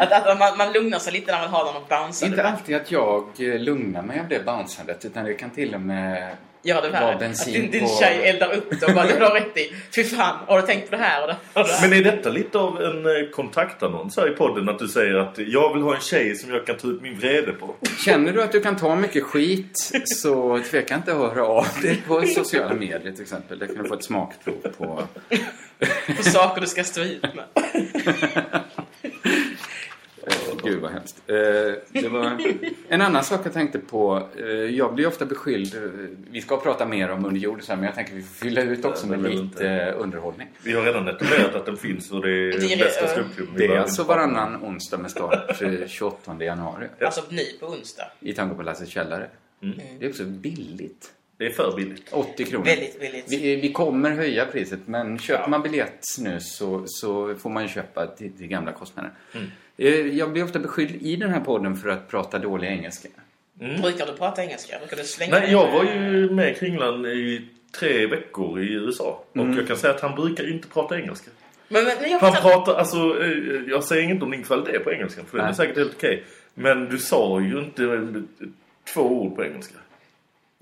[0.02, 2.28] att att man, man lugnar sig lite när man har någon att bouncea.
[2.28, 5.80] Inte alltid att jag eh, lugnar mig av det bouncandet, utan det kan till och
[5.80, 7.26] med Gör det värre.
[7.26, 7.88] Att din, din på...
[8.00, 9.72] tjej eldar upp det och bara, du har rätt i.
[9.94, 11.88] Fy fan, har du tänkt på det här och det, och det här?
[11.88, 14.68] Men är detta lite av en eh, kontaktannons här i podden?
[14.68, 17.18] Att du säger att jag vill ha en tjej som jag kan ta ut min
[17.18, 17.74] vrede på?
[18.04, 22.02] Känner du att du kan ta mycket skit så tveka inte att höra av dig
[22.06, 23.58] på sociala medier till exempel.
[23.58, 25.02] Där kan du få ett smakprov på...
[26.16, 27.44] På saker du ska stå ut med.
[30.64, 31.22] Gud vad hemskt.
[31.26, 31.34] Eh,
[32.02, 32.38] det var
[32.88, 34.28] en annan sak jag tänkte på.
[34.38, 35.80] Eh, jag blir ofta beskylld, eh,
[36.30, 39.06] vi ska prata mer om underjord sen, men jag tänker vi får fylla ut också
[39.06, 40.48] med lite eh, underhållning.
[40.64, 43.54] Vi har redan etablerat att den finns och det är Det är- bästa ståuppklubben.
[43.56, 48.04] Det är behöver alltså varannan onsdag med start eh, 28 januari Alltså nu på onsdag.
[48.20, 49.28] i Tangopalatsets källare.
[49.62, 49.78] Mm.
[49.98, 51.10] Det är också billigt.
[51.36, 52.08] Det är för billigt.
[52.12, 52.64] 80 kronor.
[52.64, 53.24] Väldigt billigt.
[53.28, 55.48] Vi, vi kommer höja priset, men köper Ja.
[55.48, 59.10] man biljett nu så, så får man ju köpa till, till gamla kostnader.
[59.34, 59.46] Mm.
[59.86, 63.08] Eh, Jag blir ofta beskylld i den här podden för att prata dålig engelska.
[63.82, 64.78] Brukar du prata engelska?
[64.78, 69.24] Brukar du slänga Nej, jag var ju med i Kringlan i tre veckor i USA.
[69.32, 69.56] Och Mm.
[69.58, 71.30] jag kan säga att han brukar inte prata engelska.
[71.68, 73.30] Men, men, Han pratar, alltså, eh,
[73.68, 76.24] jag säger inget om din kvalitet på engelska, för den är säkert helt okej.
[76.54, 78.06] Men du sa ju inte
[78.94, 79.74] två ord på engelska.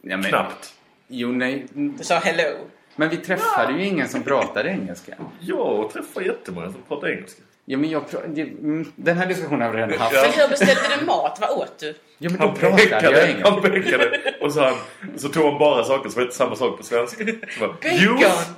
[0.03, 0.75] Ja, men, Knappt.
[1.09, 1.67] Jo, nej.
[1.73, 2.57] Du sa hello.
[2.97, 5.15] Men vi träffade ju ingen som pratade engelska.
[5.41, 7.43] Jag träffar jättemånga som pratar engelska.
[7.71, 10.15] Ja, men jag, det- mm, den här diskussionen har vi redan haft.
[10.15, 10.23] Ja.
[10.23, 11.39] Men hur beställde du mat?
[11.41, 11.95] Vad åt du?
[12.19, 14.75] Ja, men då Han jag pekade, han pekade och så, han,
[15.17, 17.25] så tog han bara saker som hette samma sak på svenska.
[17.25, 18.51] Juice,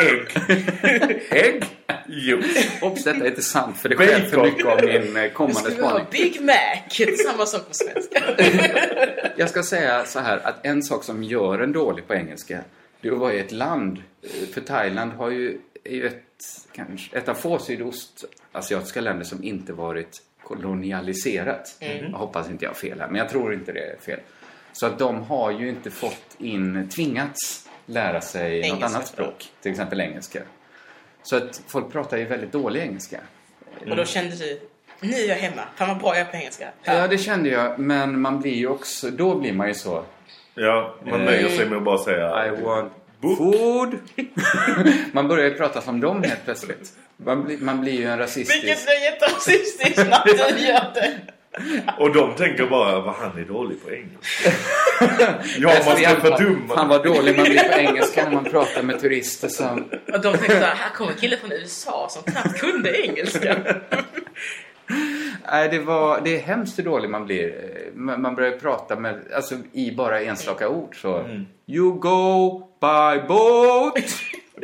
[0.00, 0.28] ägg,
[1.30, 1.64] ägg,
[2.08, 2.80] juice.
[2.80, 6.06] Hoppas detta är inte sant, för det sker för mycket av min eh, kommande spaning.
[6.10, 7.16] Big Mac.
[7.26, 8.22] Samma sak på svenska.
[9.36, 12.58] Jag ska säga så här, att en sak som gör en dålig på engelska
[13.00, 14.02] du var i ett land.
[14.54, 16.16] För Thailand har ju, är ju ett,
[16.72, 17.58] kanske, ett av få
[18.52, 21.76] sydostasiatiska länder som inte varit kolonialiserat.
[21.80, 24.20] Jag hoppas inte jag har fel här, men jag tror inte det är fel.
[24.72, 28.86] Så att de har ju inte fått in, tvingats lära sig något Engelska.
[28.86, 29.52] annat språk.
[29.62, 30.42] Till exempel engelska.
[31.22, 33.20] Så att folk pratar ju väldigt dålig engelska.
[33.90, 34.60] Och då kände du,
[35.00, 35.62] nu är jag hemma.
[35.76, 36.68] Fan vad bra jag är på engelska.
[36.82, 37.78] Ja, det kände jag.
[37.78, 40.04] Men man blir ju också, då blir man ju så.
[40.54, 42.46] Ja, man nöjer sig med att bara säga...
[42.46, 43.38] I want Book.
[43.38, 43.98] food.
[45.12, 46.92] man börjar ju prata som dem helt plötsligt.
[47.16, 48.64] Man blir, man blir ju en rasistisk...
[48.64, 51.20] Vilket är jätterasistiskt när du gör det.
[51.98, 54.50] Och de tänker bara, vad han är dålig på engelska.
[55.58, 56.76] ja, man ska fördumma.
[56.76, 59.84] Han var dålig man blir på engelska när man pratar med turister som...
[60.12, 63.56] Och de tänkte här kommer en kille från USA som knappt kunde engelska.
[65.52, 67.52] Nej, det, var, det är hemskt hur dålig man blir.
[67.94, 71.18] Man börjar prata med, alltså i bara enstaka ord så...
[71.18, 71.46] Mm.
[71.66, 73.94] You go by boat!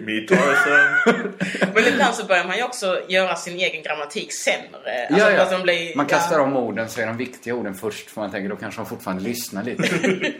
[0.02, 1.14] Me Tarzan.
[1.74, 5.06] Men ibland så börjar man ju också göra sin egen grammatik sämre.
[5.10, 5.42] ja, ja.
[5.42, 6.42] att de blir- Man kastar ja.
[6.42, 9.22] om orden så är de viktiga orden först för man tänker då kanske de fortfarande
[9.22, 9.82] lyssnar lite.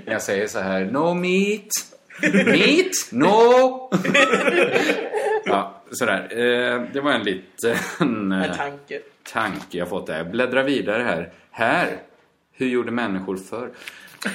[0.05, 1.69] När jag säger så här, no meat,
[2.47, 3.91] meat, no.
[5.45, 6.29] ja, sådär.
[6.31, 9.01] Eh, det var en liten eh, En tanke.
[9.33, 10.17] tanke jag fått där.
[10.17, 11.33] Jag bläddrar vidare här.
[11.51, 11.97] Här,
[12.53, 13.71] hur gjorde människor förr?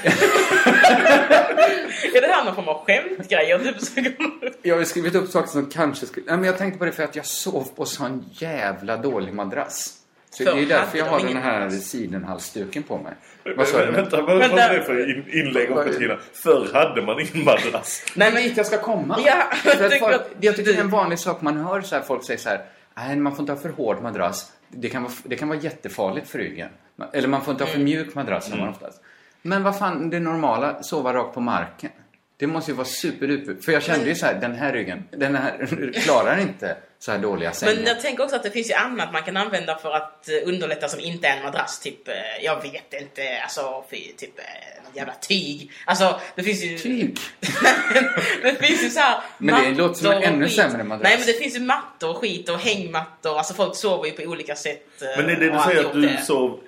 [2.13, 3.59] Är det här någon form av skämtgrej?
[3.63, 4.13] Du försöker...
[4.61, 6.25] Jag har skrivit upp saker som kanske skulle...
[6.25, 9.97] Nej, men jag tänkte på det för att jag sov på sån jävla dålig madrass.
[10.33, 13.13] Så Förr det är därför jag har den här sidenhalsduken på mig.
[13.57, 13.91] Vad sa du?
[13.91, 14.55] Vänta, vad Vänta.
[14.55, 16.17] var det för in- inlägg om Petrina?
[16.33, 18.05] Förr hade man ingen madrass.
[18.15, 19.19] Nej, men dit jag ska komma.
[19.25, 21.57] Ja, För jag att tycker folk, att jag tycker det är en vanlig sak man
[21.57, 22.61] hör så här, folk säger så här.
[22.95, 24.51] Nej, man får inte ha för hård madrass.
[24.69, 26.69] Det kan vara, det kan vara jättefarligt för ryggen.
[27.13, 27.85] Eller man får inte ha för Mm.
[27.85, 29.01] mjuk madrass, säger man oftast.
[29.41, 31.89] Men vad fan, det normala, sova rakt på marken.
[32.37, 33.55] Det måste ju vara superduper.
[33.61, 37.19] För jag kände ju så här, den här ryggen, den här klarar inte så här
[37.19, 37.75] dåliga sängar.
[37.75, 40.47] Men jag tänker också att det finns ju annat man kan använda för att eh,
[40.49, 41.79] underlätta som inte är en madrass.
[41.79, 45.71] Typ, eh, jag vet inte, alltså fy, typ eh, något jävla tyg.
[45.85, 46.77] Alltså, det finns ju...
[46.77, 47.19] Tyg.
[48.43, 50.55] det finns ju så här Men det låter som en ännu skit.
[50.55, 51.03] sämre madrass.
[51.03, 53.37] Nej men det finns ju mattor och skit och hängmattor.
[53.37, 54.87] Alltså folk sover ju på olika sätt.
[55.17, 56.21] Men är det du säger att du det.
[56.21, 56.59] sov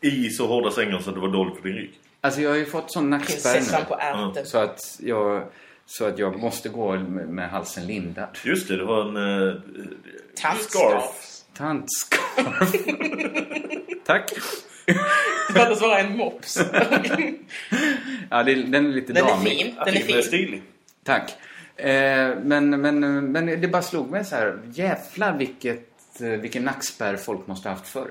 [0.00, 1.90] i så hårda sängar så att det var dåligt för din rygg?
[2.20, 3.86] Alltså jag har ju fått sån nackspärr Prinsessan nu.
[3.88, 4.46] på ärten.
[4.46, 5.44] Så att jag,
[5.90, 8.28] så att jag måste gå med, halsen lindad.
[8.44, 9.16] Just det, det var en...
[9.16, 9.54] Uh,
[10.36, 11.02] Tantscarf.
[11.56, 12.72] Tantscarf.
[14.06, 14.30] Tack.
[15.54, 16.58] Det hade vara en mops.
[18.30, 19.48] Ja, det, den är lite Den är damig.
[19.58, 19.74] fin.
[19.84, 20.22] Den är Fin, men fin.
[20.22, 20.62] stilig.
[21.04, 21.30] Tack.
[21.76, 23.00] Eh, men, men,
[23.32, 24.58] men det bara slog mig så här.
[24.72, 28.10] Jävlar vilket, eh, vilken nackspärr folk måste ha haft förr.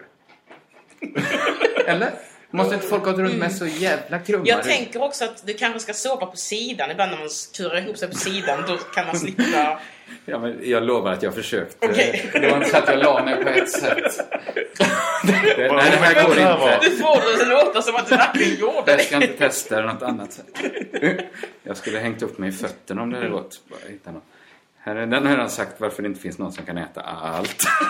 [1.87, 2.11] Eller?
[2.57, 5.79] Måste inte folk gått runt med så jävla krumma Jag tänker också att du kanske
[5.79, 6.91] ska sova på sidan.
[6.91, 9.79] Ibland när man kurar ihop sig på sidan, då kan man slippa...
[10.25, 11.87] Ja, men jag lovar att jag försökte.
[11.87, 12.29] Okej.
[12.33, 14.19] Det var inte så att jag la mig på ett sätt.
[15.23, 16.89] det, nej, det här går det inte.
[16.89, 19.25] Du får det att låta som att du verkligen gjorde Jag ska det.
[19.25, 20.45] inte testa något annat sätt.
[21.63, 23.61] Jag skulle hängt upp mig i fötterna om det hade gått.
[23.69, 24.23] Bara hitta något.
[24.79, 27.63] Här är, den har redan sagt varför det inte finns någon som kan äta allt.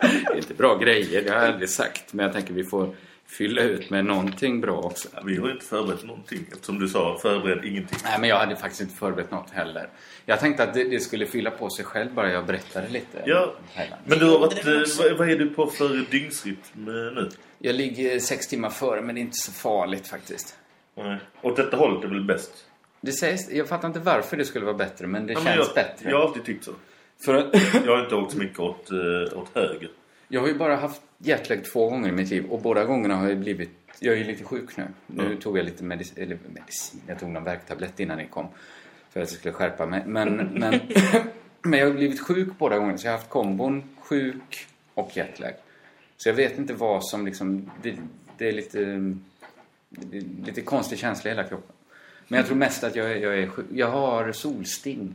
[0.00, 2.12] det är inte bra grejer, det har jag aldrig sagt.
[2.12, 2.94] Men jag tänker vi får
[3.28, 5.08] fylla ut med någonting bra också.
[5.14, 7.98] Ja, vi har inte förberett någonting eftersom du sa förbered ingenting.
[8.04, 9.88] Nej, men jag hade faktiskt inte förberett något heller.
[10.26, 13.22] Jag tänkte att det, det skulle fylla på sig själv bara jag berättade lite.
[13.26, 13.54] Ja,
[14.04, 17.30] men du har varit, eh, vad, vad är du på för dygnsrytm eh, nu?
[17.58, 20.56] Jag ligger sex timmar före, men det är inte så farligt faktiskt.
[20.96, 21.18] Nej.
[21.42, 22.50] Åt detta hållet är väl bäst?
[23.00, 25.66] Det sägs, jag fattar inte varför det skulle vara bättre, men det Ja, men känns
[25.66, 26.10] jag, bättre.
[26.10, 26.72] Jag har alltid tyckt så.
[27.24, 27.50] För
[27.86, 29.90] Jag har inte åkt så mycket åt, eh, åt höger.
[30.28, 33.28] jag har ju bara haft jetlag två gånger i mitt liv och båda gångerna har
[33.28, 33.70] jag blivit...
[33.98, 34.86] Jag är ju lite sjuk nu.
[35.06, 35.38] Nu Mm.
[35.38, 38.46] tog jag lite medicin, eller medicin, jag tog någon värktablett innan ni kom.
[39.10, 40.02] För att jag skulle skärpa mig.
[40.06, 40.80] Men, men,
[41.62, 42.98] men jag har blivit sjuk båda gångerna.
[42.98, 45.52] Så jag har haft kombon sjuk och jetlag.
[46.16, 47.70] Så jag vet inte vad som liksom...
[47.82, 47.96] Det,
[48.38, 48.78] det är lite...
[49.90, 51.72] Det är lite konstig känsla i hela kroppen.
[52.28, 53.66] Men jag tror mest att jag, jag är sjuk.
[53.72, 55.14] Jag har solsting.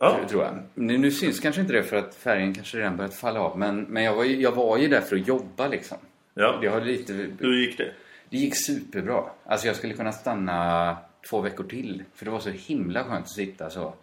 [0.00, 0.62] Ja, Tror jag.
[0.74, 3.58] Nu, nu syns kanske inte det för att färgen kanske redan börjat falla av.
[3.58, 5.98] Men, men jag, var ju, jag var ju där för att jobba liksom.
[6.34, 6.58] ja.
[6.60, 7.92] Det, har lite, Hur gick det?
[8.30, 9.24] det gick superbra.
[9.44, 10.96] Alltså jag skulle kunna stanna
[11.30, 12.02] två veckor till.
[12.14, 13.94] För det var så himla skönt att sitta så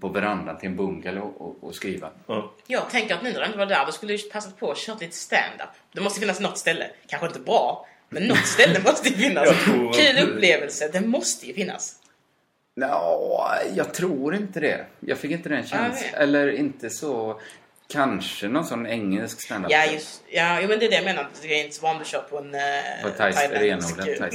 [0.00, 2.10] på verandan till en bungalow och, och skriva.
[2.26, 2.52] Ja.
[2.66, 4.78] Jag tänker att nu när du inte var där, då skulle du passat på att
[4.78, 5.68] köra lite stand-up.
[5.92, 6.90] Det måste finnas något ställe.
[7.06, 9.48] Kanske inte bra, men något ställe måste ju finnas.
[9.94, 12.01] Kul upplevelse, det måste ju finnas.
[12.76, 14.86] Nå, jag tror inte det.
[15.00, 15.90] Jag fick inte den känslan.
[15.90, 16.14] vet.
[16.14, 17.40] Eller inte så...
[17.88, 19.70] Kanske någon sån engelsk standup.
[19.72, 21.28] Ja, just, ja, jo, men det är det jag menar.
[21.42, 22.44] Du är inte så van att köra på en...
[22.44, 22.60] Uh,
[23.02, 23.32] På thais-
[24.18, 24.34] thais.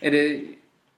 [0.00, 0.40] Är det...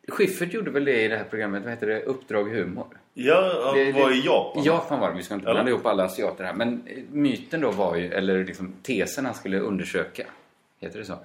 [0.08, 2.02] Schyffert gjorde väl det i det här programmet, vad heter det?
[2.02, 2.86] Uppdrag humor.
[3.14, 4.64] Ja, Det- var det- i Japan.
[4.64, 6.52] Japan var det, vi ska inte blanda ihop alla asiater här.
[6.52, 10.26] Men eh, myten då var ju, eller liksom tesen han skulle undersöka,
[10.80, 11.18] heter det så?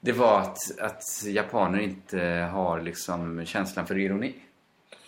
[0.00, 2.18] Det var att, att japaner inte
[2.52, 4.34] har liksom känslan för ironi.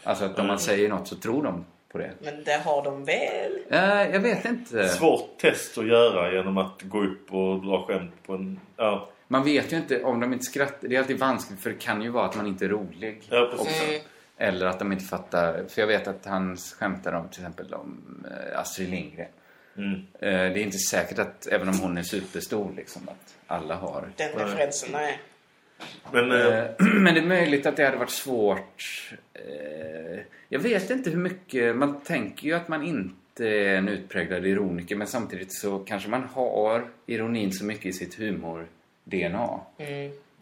[0.04, 2.10] Alltså att om man säger något så tror de på det.
[2.20, 3.52] Men det har de väl?
[3.70, 4.88] Eh, jag vet inte.
[4.88, 8.60] Svårt test att göra genom att gå upp och dra skämt på en...
[8.76, 10.88] Ja, Man vet ju inte om de inte skrattar.
[10.88, 13.22] Det är alltid vanskligt för det kan ju vara att man inte är rolig.
[13.30, 13.82] ja precis.
[13.82, 14.08] också.
[14.36, 15.64] Eller att de inte fattar.
[15.68, 19.28] För jag vet att han skämtar om till exempel om eh, Astrid Lindgren.
[19.76, 19.94] Mm.
[19.94, 24.08] Eh, det är inte säkert att, även om hon är superstor, liksom, att alla har.
[24.16, 25.20] Den referensen, nej.
[26.12, 29.10] Men eh, Eh, Men det är möjligt att det hade varit svårt.
[30.48, 31.76] Jag vet inte hur mycket...
[31.76, 36.22] Man tänker ju att man inte är en utpräglad ironiker men samtidigt så kanske man
[36.22, 39.60] har ironin så mycket i sitt humor-DNA.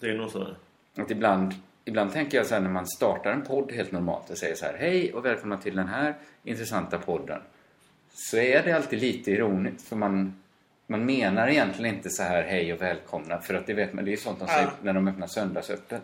[0.00, 0.56] det är nog så.
[0.96, 1.54] Att ibland,
[1.84, 4.64] ibland tänker jag så här när man startar en podd helt normalt och säger så
[4.64, 6.14] här Hej och välkomna till den här
[6.44, 7.40] intressanta podden.
[8.12, 10.34] Så är det alltid lite ironiskt för man,
[10.86, 14.12] man menar egentligen inte så här hej och välkomna för att det vet man, det
[14.12, 16.02] är sånt de säger när de öppnar söndagsöppet.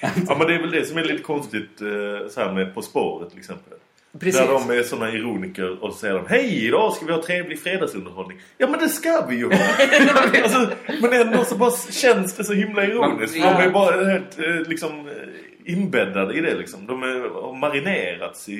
[0.00, 2.82] Ja, men det är väl det som är lite konstigt eh, så här med På
[2.82, 3.78] spåret till exempel.
[4.20, 4.40] Precis.
[4.40, 8.38] Där de är såna ironiker och säger de Hej, idag ska vi ha trevlig fredagsunderhållning.
[8.58, 9.52] Ja, men det ska vi ju ha!
[10.42, 10.70] alltså,
[11.02, 13.38] men ändå så bara känns det så himla ironiskt.
[13.38, 16.86] Man- De är bara helt eh, liksom eh, inbäddade i det liksom.
[16.86, 18.52] De är, har marinerats i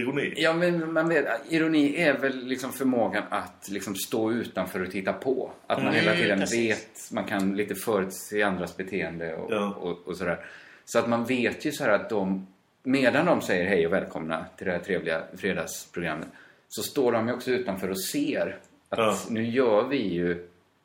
[0.00, 0.34] ironi.
[0.36, 5.12] Ja, men man vet, ironi är väl liksom förmågan att liksom stå utanför och titta
[5.12, 5.52] på.
[5.66, 6.70] Att man hela tiden precis.
[6.70, 9.74] vet, man kan lite förutse andras beteende och, Ja.
[9.80, 10.38] och, och sådär.
[10.84, 12.46] Så att man vet ju så här att de,
[12.82, 16.28] medan de säger hej och välkomna till det här trevliga fredagsprogrammet,
[16.68, 18.58] så står de ju också utanför och ser
[18.88, 19.18] att Ja.
[19.30, 20.32] nu gör vi ju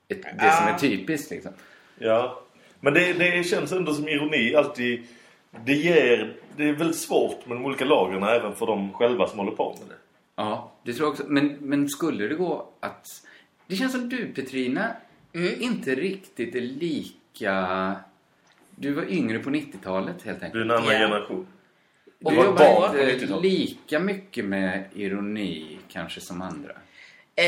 [0.07, 1.51] ett, det som är typiskt liksom.
[1.97, 2.41] Ja.
[2.79, 5.03] Men det, det känns ändå som ironi alltid...
[5.65, 6.35] Det ger...
[6.57, 9.69] Det är väldigt svårt med de olika lagren även för de själva som håller på
[9.79, 9.95] med det.
[10.35, 11.23] Ja, det tror jag också.
[11.27, 13.07] Men, men skulle det gå att...
[13.67, 14.87] Det känns som du, Petrina,
[15.59, 17.95] inte riktigt är lika...
[18.75, 20.65] Du var yngre på 90-talet helt Du är enkelt.
[20.65, 20.99] en annan Ja.
[20.99, 21.47] generation.
[22.25, 23.43] Du Och var jobbar inte 90-talet.
[23.51, 26.71] lika mycket med ironi kanske som andra.
[27.35, 27.45] Eh,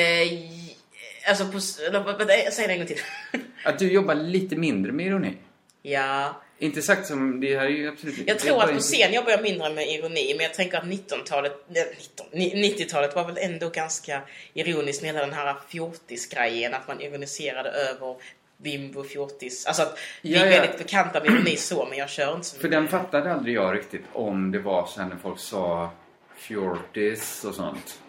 [1.29, 2.99] alltså, på, s- eller, vad- vad- säg det en gång till.
[3.63, 5.33] Att du jobbar lite mindre med ironi.
[5.81, 6.41] ja.
[6.59, 7.39] Inte sagt som...
[7.39, 8.15] Det här är ju absolut...
[8.27, 10.83] Jag tror att på inte- scen jobbar jag mindre med ironi, men jag tänker att
[10.83, 14.21] 19-talet, nej, 19, ni- 90-talet var väl ändå ganska
[14.53, 18.15] ironiskt med hela den här fjortis-grejen, att man ironiserade över
[18.57, 19.65] bimbo fjortis.
[19.65, 20.61] Alltså att vi Ja, är ja.
[20.61, 23.75] väldigt bekanta med ironi så, men jag kör inte så För den fattade aldrig jag
[23.75, 25.91] riktigt om det var så här när folk sa
[26.37, 27.99] fjortis och sånt.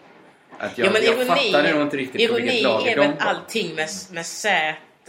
[0.57, 3.01] Att jag, ja, men jag ironi, fattade nog inte riktigt på ironi vilket är de
[3.01, 3.25] väl var.
[3.25, 4.25] allting med, med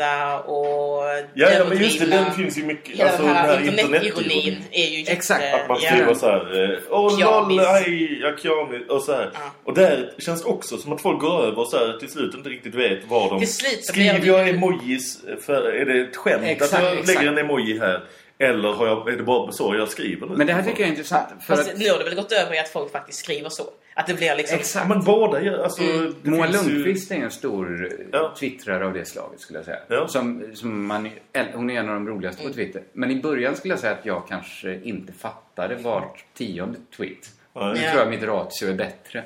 [0.01, 1.03] Z och
[1.35, 2.07] Ja, ja men just det.
[2.07, 2.97] Den finns ju mycket.
[2.97, 5.13] Hela alltså den här, här internetironin är ju jätte...
[5.13, 5.91] Exakt, Att man ja.
[5.91, 6.73] skriver så här.
[6.73, 8.69] eh, Åh lol, hej, ja.
[8.95, 9.31] Och så här.
[9.35, 9.41] Ja.
[9.65, 12.49] Och där känns också som att folk går över och så här, till slut inte
[12.49, 13.39] riktigt vet vad de...
[13.39, 15.19] Till slut Skriver jag emojis?
[15.47, 17.09] För, är det ett skämt Exakt, att jag exakt.
[17.09, 18.01] lägger en emoji här?
[18.43, 20.37] Eller har jag, är det bara så jag skriver nu?
[20.37, 21.29] Men det här tycker jag är intressant.
[21.47, 23.63] För Fast att nu har det väl gått över i att folk faktiskt skriver så.
[23.95, 24.59] Att det blir liksom...
[24.59, 24.89] Exakt.
[24.89, 25.59] men båda gör...
[25.65, 25.83] Alltså,
[26.23, 28.35] det Moa finns ju- Lundqvist är en stor Ja.
[28.39, 29.79] twittrare av det slaget skulle jag säga.
[29.89, 30.09] Ja.
[30.09, 31.11] Som, som man,
[31.55, 32.83] hon är en av de roligaste på Twitter.
[32.93, 37.31] Men i början skulle jag säga att jag kanske inte fattade vart tionde tweet.
[37.55, 37.73] Ja.
[37.73, 37.91] Nu Ja.
[37.91, 39.25] tror jag mitt ratio är bättre.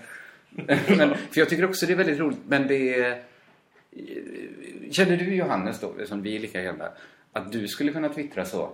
[0.97, 2.39] men, för jag tycker också det är väldigt roligt.
[2.49, 3.23] Men det är...
[4.91, 6.89] Känner du Johannes då, som vi är lika gamla,
[7.33, 8.71] att du skulle kunna twittra så?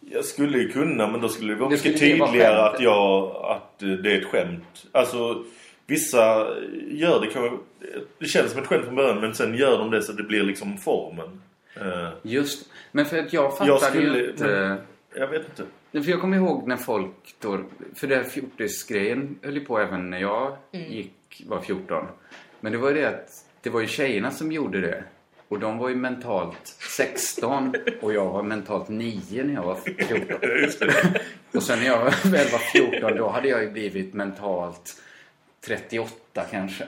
[0.00, 2.74] Jag skulle ju kunna, men då skulle det vara Det mycket vara tydligare skämt.
[2.74, 4.86] att, jag, att det är ett skämt.
[4.92, 5.44] Alltså,
[5.86, 6.46] vissa
[6.90, 7.56] gör det kanske...
[8.18, 10.42] Det känns som ett skämt från början, men sen gör de det så det blir
[10.42, 11.42] liksom formen.
[11.76, 14.44] Eh, Just Men för att jag fattade Jag skulle- ju inte...
[14.46, 14.78] men-
[15.14, 16.04] jag vet inte.
[16.04, 17.58] För jag kommer ihåg när folk då...
[17.94, 22.06] För det här fjortisgrejen höll ju på även när jag gick, var 14.
[22.60, 23.28] Men det var ju det att
[23.62, 25.04] det var ju tjejerna som gjorde det.
[25.50, 30.38] Och de var ju mentalt 16 och jag var mentalt 9 när jag var 14.
[31.54, 34.96] Och sen när jag väl var 14 då hade jag ju blivit mentalt
[35.66, 36.84] 38 kanske.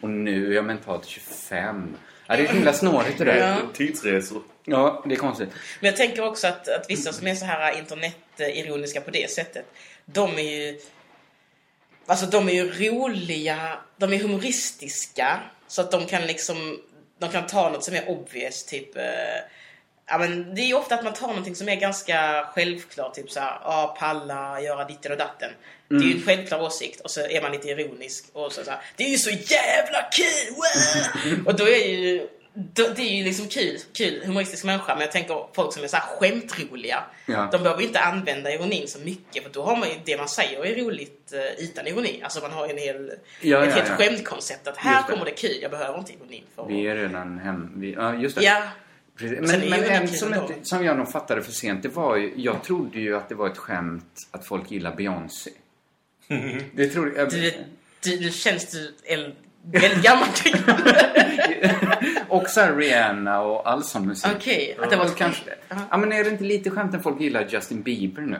[0.00, 1.96] och nu är jag mentalt 25.
[2.26, 3.36] Ja, det är himla snårigt det där.
[3.36, 3.56] Ja.
[3.72, 4.42] Tidsresor.
[4.64, 5.48] Ja, det är konstigt.
[5.80, 9.66] Men jag tänker också att, att vissa som är så här internetironiska på det sättet,
[10.04, 10.78] de är ju...
[12.06, 16.80] Alltså de är ju roliga, de är humoristiska, så att de kan liksom...
[17.18, 18.96] De kan ta något som är obvious, typ...
[18.96, 19.02] Eh,
[20.06, 23.30] ja, men det är ju ofta att man tar någonting som är ganska självklart, typ
[23.30, 25.50] så här, ja, palla, göra ditten och datten.
[25.88, 28.70] Det är ju en självklar åsikt och så är man lite ironisk och så, så
[28.70, 31.44] här, det är ju så jävla kul!
[31.46, 35.46] Och då är ju det är ju liksom kul, kul humoristisk människa, men jag tänker
[35.52, 37.04] folk som är så här skämtroliga.
[37.26, 37.48] Ja.
[37.52, 40.28] De behöver ju inte använda ironin så mycket, för då har man ju, det man
[40.28, 42.20] säger är roligt eh, utan ironi.
[42.22, 43.96] Alltså man har en hel, Ja, ett ja, helt ja.
[43.96, 45.12] skämtkoncept att här det.
[45.12, 47.72] kommer det kul, jag behöver inte ironin för Vi är redan hem...
[47.76, 48.44] Vi, ja, just det.
[48.44, 48.62] Ja,
[49.16, 49.40] Precis.
[49.40, 52.32] Men, är men en som, inte, som jag nog fattade för sent, det var ju...
[52.36, 55.50] Jag trodde ju att det var ett skämt att folk gillar Beyoncé.
[56.74, 57.30] Det trodde jag...
[57.30, 57.52] du,
[58.00, 59.34] du, du känns du el,
[59.64, 60.74] väldigt gammal tycker
[62.28, 64.32] och så här Rihanna och all sån musik.
[64.36, 65.80] Okej, att det var kanske, skämt.
[65.90, 68.38] Ja, men är det inte lite skämt när folk gillar Justin Bieber nu?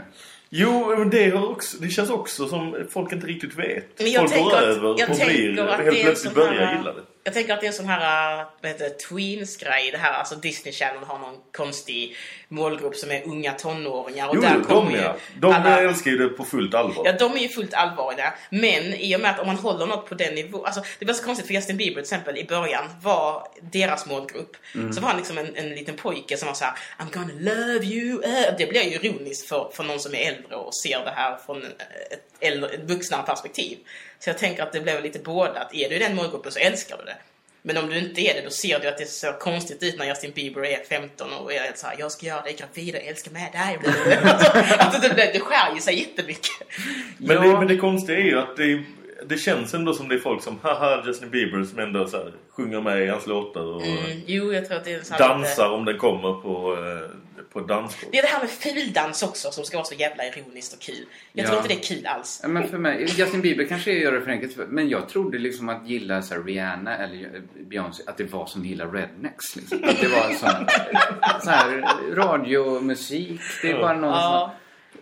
[0.55, 3.99] Jo, men det, har också, det känns också som folk inte riktigt vet.
[3.99, 6.03] Men jag folk tänker går att- över jag och blir, att det är helt en
[6.05, 7.03] plötsligt börjar här- gilla det.
[7.25, 9.91] Jag tänker att det är en sån här, vad heter det, tweens-grej.
[9.93, 12.17] Det här, alltså Disney Channel har någon konstig
[12.53, 14.29] målgrupp som är unga tonåringar.
[14.29, 15.17] Och Jo, där de kommer ju ja.
[15.37, 17.03] De alla- älskar ju det på fullt allvar.
[17.07, 18.35] Ja, de är ju fullt allvarliga.
[18.51, 20.65] Men i och med att om man håller något på den nivån...
[20.67, 24.57] Alltså, det var så konstigt för Justin Bieber till exempel i början var deras målgrupp.
[24.95, 27.85] Så var han liksom en, en liten pojke som var så här: I'm gonna love
[27.85, 28.23] you.
[28.25, 31.37] eh." Det blir ju ironiskt för, för någon som är äldre och ser det här
[31.47, 33.79] från ett, äldre, ett vuxnare perspektiv.
[34.19, 35.61] Så jag tänker att det blev lite båda.
[35.61, 37.17] Att är du i den målgruppen så älskar du det.
[37.65, 40.07] Men om du inte är det, då ser du att det ser konstigt ut när
[40.07, 43.01] Justin Bieber är 15 och är helt så här, jag ska göra dig gravid och
[43.03, 43.79] älska med dig.
[44.79, 46.51] alltså, det, det, det skär ju sig jättemycket.
[47.19, 47.43] Men, Ja.
[47.43, 48.83] det, men det konstiga är ju att det,
[49.27, 52.33] det känns ändå som det är folk som haha Justin Bieber som ändå så här,
[52.51, 55.63] sjunger med i hans låtar och Mm, jo, jag tror att det är dansar Lite...
[55.63, 57.11] om den kommer på, eh,
[57.53, 58.11] på dansgolv.
[58.13, 61.07] Det är det här med fildans också som ska vara så jävla ironiskt och kul.
[61.33, 61.49] Jag Ja.
[61.49, 62.43] tror inte det är kul alls.
[62.45, 65.89] Men för mig, Justin Bieber kanske gör det för enkelt, men jag trodde liksom att
[65.89, 69.57] gilla så här, Rihanna eller eh, Beyoncé, att det var som gillar rednecks.
[69.57, 69.85] Liksom.
[69.85, 70.67] Att det var sån,
[71.45, 71.85] så här,
[72.15, 74.55] radiomusik, det är bara någon Ja.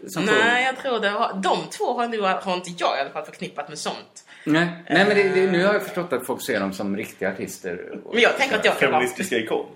[0.02, 1.34] som, som Nej, jag tror det har...
[1.42, 4.24] De två har, nu, har inte jag i alla fall förknippat med sånt.
[4.44, 7.28] Nej, nej men det, det, nu har jag förstått att folk ser dem som riktiga
[7.32, 7.98] artister.
[8.12, 9.00] Men jag tänker att jag kan vara...
[9.00, 9.66] Feministiska ikon.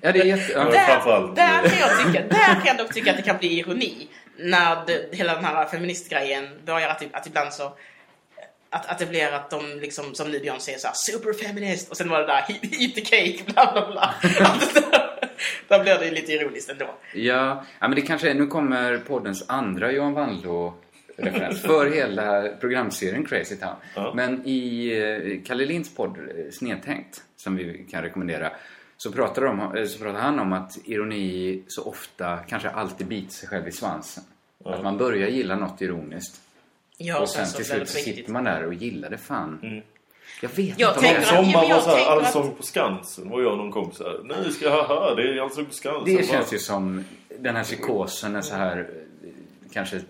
[0.00, 0.52] Ja, det är jätte...
[0.52, 0.70] Ja.
[0.74, 1.32] Ja.
[1.36, 4.08] Där, där, kan jag tycka, där kan jag dock tycka att det kan bli ironi.
[4.38, 7.72] När det, hela den här feministgrejen börjar att, att ibland så...
[8.70, 12.08] Att, att det blir att de liksom, som nu Beyoncé är såhär superfeminist och sen
[12.08, 14.14] var det där eat the cake, bla bla bla.
[15.68, 16.84] Där- blir det lite ironiskt ändå.
[17.14, 23.26] Ja, ja, men det kanske är, nu kommer poddens andra Johan Wandlo-referens för hela programserien
[23.26, 23.74] Crazy Town.
[23.94, 24.12] Ja.
[24.14, 28.52] Men i eh, Kalle Linds podd eh, Snedtänkt, som vi kan rekommendera,
[28.96, 33.32] så pratar, de, eh, så pratar han om att ironi så ofta, kanske alltid biter
[33.32, 34.24] sig själv i svansen.
[34.64, 36.40] Att man börjar gilla något ironiskt
[36.98, 39.82] Ja, och sen till slut så sitter man där och gillar det fan.
[40.42, 43.42] Jag vet Jag inte om tänker men jag var så här, allsång på Skansen var
[43.42, 44.20] jag och någon kompis här.
[44.44, 46.16] Nu ska jag haha, det är allsång på Skansen.
[46.16, 47.04] det känns ju som
[47.38, 49.30] den här psykosen när så här eh,
[49.72, 50.00] kanske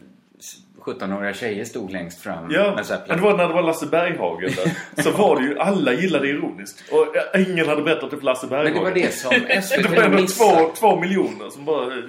[0.86, 2.50] 17-åriga tjejer stod längst fram.
[2.50, 4.50] Ja, med så här men det var när det var Lasse Berghagen
[4.94, 5.02] där.
[5.02, 6.92] Så var det ju, alla gillade ironiskt.
[6.92, 7.06] Och
[7.40, 8.74] ingen hade berättat det för Lasse Men Berghagen.
[8.74, 10.56] det var det som Det SVT var har ändå missat.
[10.56, 12.00] två, två miljoner som bara eh,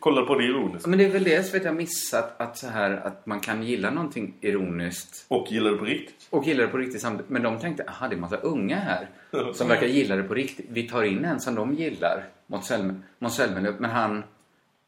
[0.00, 0.86] kollade på det ironiskt.
[0.86, 2.40] Men det är väl det SVT har missat.
[2.40, 6.26] Att, så här, att man kan gilla någonting ironiskt Och gillade på riktigt.
[6.30, 7.30] och gilla det på riktigt samtidigt.
[7.30, 9.08] Men de tänkte, aha det är massa unga här
[9.54, 10.66] som verkar gilla det på riktigt.
[10.70, 13.74] Vi tar in en som de gillar, Måns Zelmerlöw.
[13.78, 14.22] Men han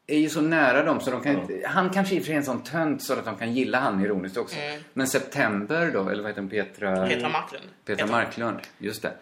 [0.07, 1.67] är ju så nära dem så de kan inte...
[1.67, 3.79] Han kanske i och för sig är en sån tönt så att de kan gilla
[3.79, 4.55] han ironiskt också.
[4.93, 6.49] Men September då, eller vad heter hon?
[6.49, 7.07] Petra...
[7.07, 7.65] Petra Marklund.
[7.85, 9.13] Petra Marklund, just det.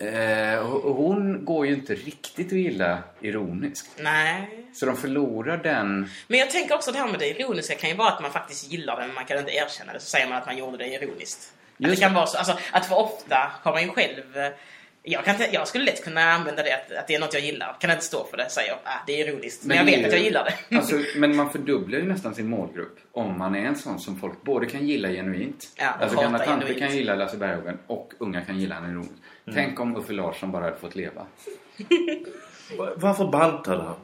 [0.00, 3.90] Eh, hon går ju inte riktigt att gilla ironiskt.
[3.98, 4.66] Nej.
[4.74, 6.10] Så de förlorar den...
[6.26, 8.72] Men jag tänker också det här med det ironiska kan ju vara att man faktiskt
[8.72, 10.00] gillar det men man kan inte erkänna det.
[10.00, 11.52] Så säger man att man gjorde det ironiskt.
[11.72, 14.22] Att det Just kan vara så, alltså att för ofta har man ju själv...
[15.10, 17.76] Jag, kan, jag skulle lätt kunna använda det att, att det är något jag gillar.
[17.80, 18.78] Kan inte stå för det, säger jag.
[18.84, 19.64] Ah, det är ironiskt.
[19.64, 20.76] Men, jag det är vet att ju- jag gillar det.
[20.76, 24.42] Alltså, men man fördubblar ju nästan sin målgrupp om man är en sån som folk
[24.42, 25.68] både kan gilla genuint.
[25.76, 26.78] Ja, alltså gamla tanter genuint.
[26.88, 29.14] kan gilla Lasse Berghagen och unga kan gilla han ironiskt.
[29.54, 31.26] Tänk om Uffe Larsson bara hade fått leva.
[32.78, 33.96] Va- Varför bantade han?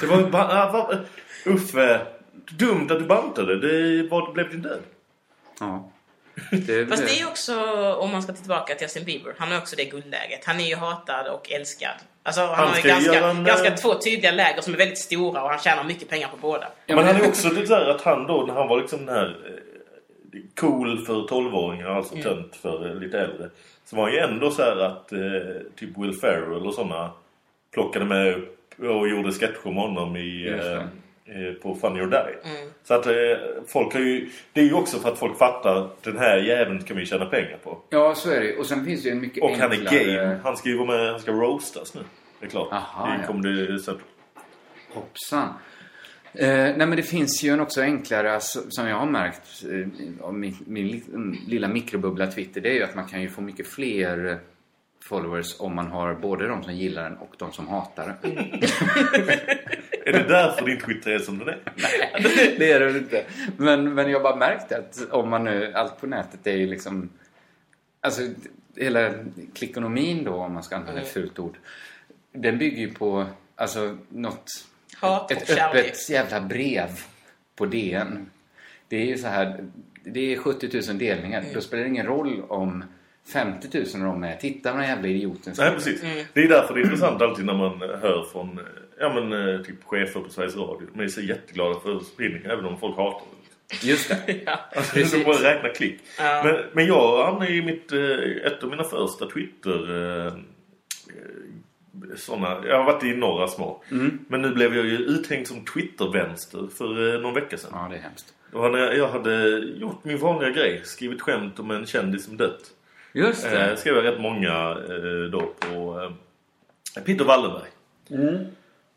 [0.00, 0.98] Det var, ba, ah, va,
[1.44, 2.06] Uffe,
[2.58, 3.60] dumt att du bantade.
[3.60, 4.80] Det var, blev din död.
[5.60, 5.90] Ja.
[6.50, 7.54] Det, Fast det är ju också,
[7.94, 10.44] om man ska tillbaka till Justin Bieber, han har också det guldläget.
[10.44, 11.90] Han är ju hatad och älskad.
[12.22, 14.98] Alltså han, Han har ju ska ganska, en, ganska två tydliga läger som är väldigt
[14.98, 16.66] stora och han tjänar mycket pengar på båda.
[16.86, 19.36] Men han är också lite där att han då, när han var liksom den här
[19.46, 22.24] eh, cool för 12-åringar, alltså Mm.
[22.24, 23.50] tönt för eh, lite äldre.
[23.84, 25.18] Så var han ju ändå så här att eh,
[25.76, 27.10] typ Will Ferrell och sådana
[27.74, 30.72] plockade med upp och gjorde sketcher med honom i, Just det.
[30.74, 30.82] eh,
[31.62, 32.50] på Funny or Die.
[32.56, 32.70] Mm.
[32.84, 33.12] Så att eh,
[33.66, 36.96] folk har ju, det är ju också för att folk fattar den här jäveln kan
[36.96, 37.78] vi tjäna pengar på.
[37.90, 38.56] Ja, så är det.
[38.56, 40.04] Och sen finns det ju en mycket Och han är enklare...
[40.04, 40.40] game.
[40.44, 42.00] Han ska ju vara med, han ska roastas nu.
[42.40, 42.72] Det är klart.
[42.72, 43.26] Aha, det ja.
[43.26, 43.98] kommer det så att,
[44.94, 45.48] Hoppsan.
[46.34, 50.26] Eh, nej men det finns ju en också enklare, alltså, som jag har märkt eh,
[50.26, 53.40] av min, min mm, lilla mikrobubbla Twitter, det är ju att man kan ju få
[53.40, 54.40] mycket fler
[55.06, 58.38] followers om man har både de som gillar den och de som hatar den.
[60.04, 61.58] Är det därför din Twitter är som den är?
[62.58, 63.24] det är det väl inte.
[63.56, 66.66] Men, men jag har bara märkt att om man nu, allt på nätet är ju
[66.66, 67.08] liksom...
[68.00, 68.22] Alltså
[68.76, 69.12] hela
[69.54, 71.56] klickonomin då, om man ska använda ett fult ord.
[72.32, 73.26] Den bygger ju på,
[73.56, 74.50] alltså något...
[74.96, 75.84] Hat och ett kärlek.
[75.84, 76.88] öppet jävla brev
[77.56, 78.30] på DN.
[78.88, 79.64] Det är ju så här,
[80.04, 81.40] det är 70 000 delningar.
[81.40, 81.52] Mm.
[81.54, 82.84] Då spelar det ingen roll om
[83.32, 85.54] 50 000 av dem är Titta på den jävla idioten.
[85.58, 86.02] Nej, precis.
[86.02, 86.24] Mm.
[86.32, 88.60] Det är därför det är intressant alltid när man hör från
[88.98, 90.88] ja, men, eh, typ chefer på Sveriges Radio.
[90.94, 93.86] De är så jätteglada för spridning, även om folk hatar det.
[93.86, 94.40] Just det.
[94.46, 94.60] Ja.
[94.76, 95.12] Alltså, Precis.
[95.12, 96.00] de bara räknar klick.
[96.18, 96.42] Ja.
[96.44, 99.96] Men, men jag hamnade i mitt, eh, ett av mina första Twitter...
[99.96, 100.32] Eh, eh,
[102.16, 103.82] såna, jag har varit i några små.
[103.90, 104.18] Mm.
[104.28, 107.70] Men nu blev jag ju uthängd som Twitter-vänster för eh, någon vecka sedan.
[107.72, 108.34] Ja, det är hemskt.
[108.50, 110.80] Det var när jag, jag hade gjort min vanliga grej.
[110.84, 112.72] Skrivit skämt om en kändis som dött.
[113.16, 113.76] Just Eh, det.
[113.76, 116.00] skrev jag rätt många eh, då på
[116.96, 117.68] eh, Peter Wallenberg.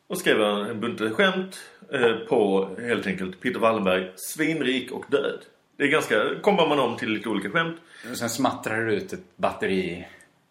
[0.07, 1.59] Och skrev jag en bunt skämt
[1.93, 5.39] eh, på helt enkelt Peter Wallenberg, svinrik och död.
[5.77, 7.77] Det är ganska, kommer man om till lite olika skämt.
[8.11, 10.07] Och sen smattrar du ut ett batteri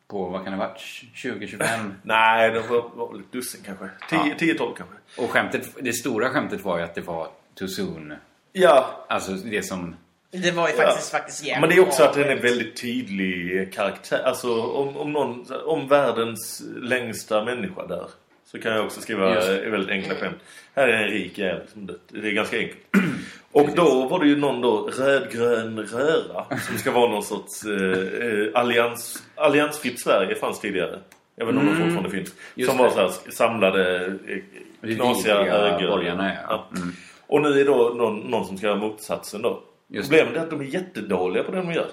[0.08, 0.78] på, vad kan det varit?
[1.14, 1.90] 20-25?
[2.02, 3.84] Nej, det var, var väl ett dussin kanske.
[4.10, 4.74] 10-12 Ja.
[4.76, 5.22] kanske.
[5.22, 8.14] Och skämtet, det stora skämtet var ju att det var too soon.
[8.52, 9.96] Ja, Alltså det som...
[10.30, 10.82] Det var ju Ja.
[10.82, 12.08] faktiskt, faktiskt jävligt men det är också bra.
[12.08, 14.22] att den är väldigt tydlig karaktär.
[14.24, 18.06] Alltså om, om någon, om världens längsta människa där.
[18.46, 19.48] Så kan jag också skriva Just.
[19.48, 20.36] eh, väldigt enkla skämt.
[20.74, 21.62] Här är en rik jävel.
[22.08, 22.78] Det är ganska enkelt.
[23.52, 28.28] Och då var det ju någon då rödgrön röra som ska vara någon sorts eh,
[28.28, 30.98] eh, allians, alliansfritt Sverige fanns tidigare.
[31.36, 32.28] Jag vet inte om de fortfarande finns.
[32.28, 32.38] Mm.
[32.54, 32.92] Just som var det.
[32.92, 34.36] så här samlade eh,
[34.80, 35.88] Det knasiga höger.
[35.88, 36.68] borgarna, ja.
[36.76, 36.92] Mm.
[37.26, 39.62] Och nu är då någon, någon som ska göra motsatsen då.
[39.88, 41.88] Just Problemet är att de är jättedåliga på det de gör.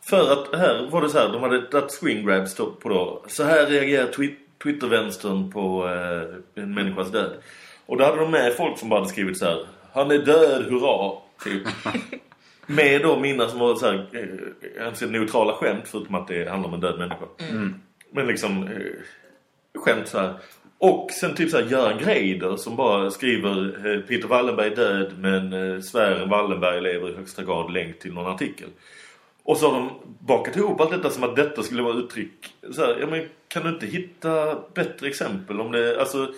[0.00, 2.46] För att här var det så här, de hade ett screen grab
[2.80, 3.24] på då.
[3.26, 7.32] Så här reagerar twi- Twitter-vänstern på eh, en människas död.
[7.86, 9.66] Och då hade de med folk som bara hade skrivit så här.
[9.92, 11.12] Han är död, hurra!
[11.44, 11.62] Typ.
[12.66, 14.06] med då mina som var så här,
[15.02, 17.24] eh, neutrala skämt förutom att det handlar om en död människa.
[18.12, 20.34] Men liksom eh, skämt så här.
[20.82, 25.80] Och sen typ såhär, Göran Greider som bara skriver eh, Peter Wallenberg död men eh,
[25.80, 28.68] sfären Wallenberg lever i högsta grad länk till någon artikel.
[29.42, 32.54] Och så har de bakat ihop allt detta som att detta skulle vara uttryck.
[32.72, 36.32] Så här, ja, men kan du inte hitta bättre exempel om det, alltså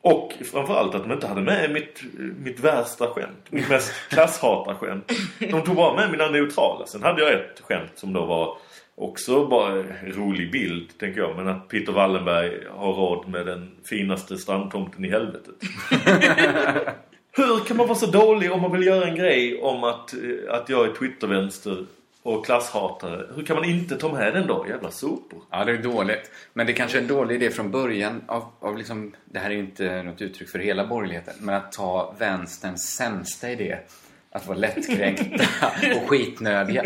[0.00, 2.02] och framförallt att de inte hade med mitt,
[2.38, 3.46] mitt värsta skämt.
[3.50, 5.12] Mitt mest klasshatarskämt.
[5.38, 6.86] De tog bara med mina neutrala.
[6.86, 8.56] Sen hade jag ett skämt som då var
[8.96, 11.36] också bara rolig bild, tänker jag.
[11.36, 15.54] Men att Peter Wallenberg har råd med den finaste strandtomten i helvetet.
[17.36, 20.54] Hur kan man vara så dålig om man vill göra en grej om att, eh,
[20.54, 21.86] att jag är Twittervänster
[22.22, 23.26] och klasshatare?
[23.34, 24.66] Hur kan man inte ta med den då?
[24.68, 25.42] Jävla sopor.
[25.50, 26.30] Ja, det är dåligt.
[26.52, 29.54] Men det kanske är en dålig idé från början av, av liksom, det här är
[29.54, 33.78] ju inte något uttryck för hela borgerligheten, men att ta vänsterns sämsta idé.
[34.36, 35.44] Att vara lättkränkta
[35.96, 36.82] och skitnödiga.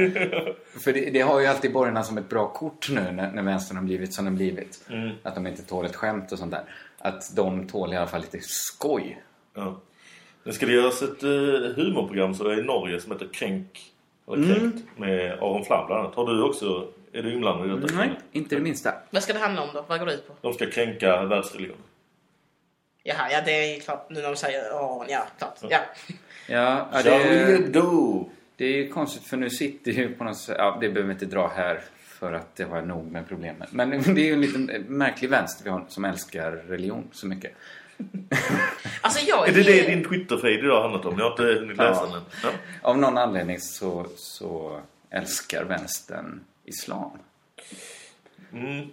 [0.85, 3.77] För det, det har ju alltid borgarna som ett bra kort nu när, när vänstern
[3.77, 4.89] har blivit som den blivit.
[5.23, 6.65] Att de inte tål ett skämt och sånt där.
[6.99, 9.23] Att de tål i alla fall lite skoj.
[9.55, 9.81] Ja.
[10.45, 13.93] Det ska det göras ett uh, humorprogram så det är i Norge som heter Kränk.
[14.33, 14.87] Eller Kränkt.
[14.97, 16.15] Med Aron Flam bland annat.
[16.15, 16.89] Har du också...
[17.13, 17.95] Är du inblandad i detta?
[17.95, 18.95] Nej, inte det minsta.
[19.11, 19.85] Vad ska det handla om då?
[19.89, 20.33] Vad går det ut på?
[20.41, 21.83] De ska kränka världsreligionen.
[23.03, 25.59] Jaha, ja det är ju klart nu när de säger ja, ja, klart.
[25.61, 25.69] Ja.
[25.71, 25.81] Ja,
[26.49, 28.31] ja Charlie det, Hebdo!
[28.57, 31.13] det är ju konstigt för nu sitter ju på något sätt, ja det behöver vi
[31.13, 33.69] inte dra här för att det har nog med problemen.
[33.71, 37.53] Men det är ju en liten märklig vänster vi har som älskar religion så mycket.
[39.01, 41.19] Alltså jag Är det det din Twitter-feed idag handlat om?
[41.19, 42.13] Jag har inte hunnit läsa Ja.
[42.13, 42.23] den.
[42.43, 42.49] Ja.
[42.83, 44.81] Av någon anledning så, så
[45.11, 47.11] älskar vänstern islam.
[48.53, 48.89] Mm.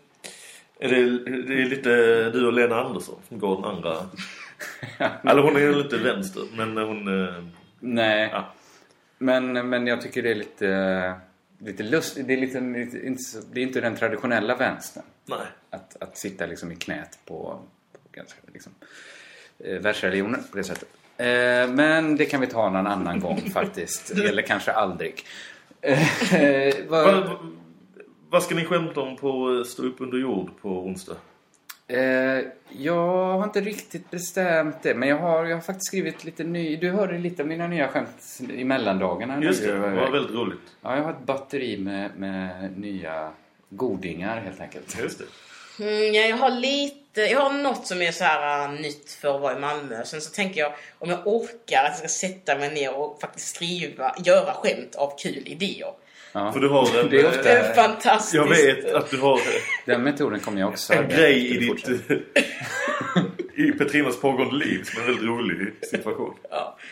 [0.79, 1.89] Är det, det är lite
[2.29, 3.97] du och Lena Andersson som går den andra...
[5.23, 7.23] Eller hon är ju lite vänster, men hon...
[7.27, 7.43] eh,
[7.79, 8.53] Nej, Ja.
[9.17, 11.13] men, men jag tycker det är lite,
[11.59, 12.27] lite lustigt.
[12.27, 13.21] Det är, lite, lite, inte,
[13.53, 15.03] det är inte den traditionella vänstern.
[15.25, 15.37] Nej.
[15.69, 17.59] Att, att sitta liksom i knät på,
[17.93, 18.71] på ganska, liksom,
[19.59, 20.89] eh, världsreligioner på det sättet.
[21.17, 24.11] Eh, men det kan vi ta någon annan gång faktiskt.
[24.11, 25.23] Eller kanske aldrig.
[25.81, 25.99] Eh,
[26.87, 27.37] vad- Vad,
[28.29, 31.15] vad ska ni skämta om på Stå upp under jord på onsdag?
[31.87, 36.43] Eh, jag har inte riktigt bestämt det, men jag har, jag har faktiskt skrivit lite
[36.43, 36.75] ny...
[36.75, 39.43] Du hörde lite av mina nya skämt i mellandagarna.
[39.43, 40.59] Just det, det var väldigt roligt.
[40.81, 43.29] Ja, jag har ett batteri med, med nya
[43.69, 44.97] godingar helt enkelt.
[44.99, 45.25] Just det.
[45.79, 49.35] Mm, ja, jag har lite, jag har något som är så här uh, nytt för
[49.35, 50.05] att vara i Malmö.
[50.05, 53.55] Sen så tänker jag om jag orkar att jag ska sätta mig ner och faktiskt
[53.55, 55.93] skriva, göra skämt av kul idéer.
[56.37, 56.51] Ja.
[56.51, 57.09] För du har en...
[57.09, 58.33] Det är ofta- Det är fantastiskt.
[58.33, 59.39] Jag vet att du har
[59.85, 61.89] Den metoden kommer jag också en grej i ditt...
[63.57, 66.33] I Petrinas pågående liv som är en väldigt rolig situation.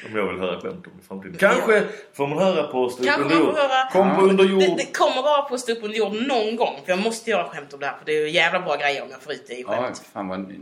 [0.06, 1.36] Om jag vill höra skämt om i framtiden.
[1.40, 1.84] Kanske
[2.14, 3.56] får man höra på Stup under jord.
[3.56, 3.90] höra.
[3.92, 4.60] Kom på under jord.
[4.60, 6.80] Det, det kommer vara på Stup under jord någon gång.
[6.86, 7.98] För jag måste göra skämt om det här.
[7.98, 10.04] För det är ju jävla bra grejer om jag får ut det i Ja, skämt.
[10.14, 10.54] fan vad...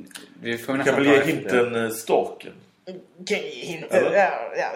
[0.42, 2.52] Vi får kan nästan väl ta ge hinten eh, storken.
[3.28, 4.30] Ju inte...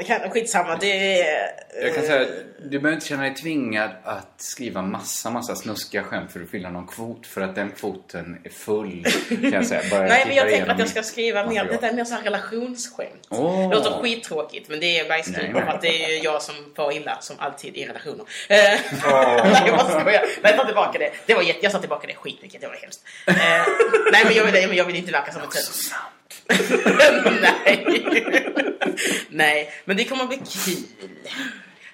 [0.07, 0.78] Ja, skitsamma.
[0.78, 1.49] Det är...
[1.82, 2.28] Jag kan säga,
[2.59, 6.70] du behöver inte känna dig tvingad att skriva massa, massa snuskiga skämt för att fylla
[6.70, 7.28] någon kvot.
[7.28, 9.82] För att den kvoten är full, kan jag säga.
[9.91, 11.66] Bara Nej, men jag tänker att jag ska skriva mer...
[11.66, 13.28] Detta är mer så här relationsskämt.
[13.30, 13.70] Åh.
[13.70, 15.24] Det låter skittråkigt, men det är nej.
[15.53, 18.26] För att det är ju jag som får illa, som alltid i relationer.
[18.49, 18.57] Eh,
[19.43, 20.05] nej, jag skojar.
[20.05, 21.11] Nej, jag tar tillbaka det.
[21.26, 22.61] det var jätte, jag tar tillbaka det skitmycket.
[22.61, 23.03] Det var hemskt.
[23.28, 23.34] Eh,
[24.11, 25.95] nej, men jag vill, jag vill inte verka som en tönt.
[27.41, 28.06] Nej.
[29.30, 30.76] nej, men det kommer bli kul.
[31.02, 31.08] Det,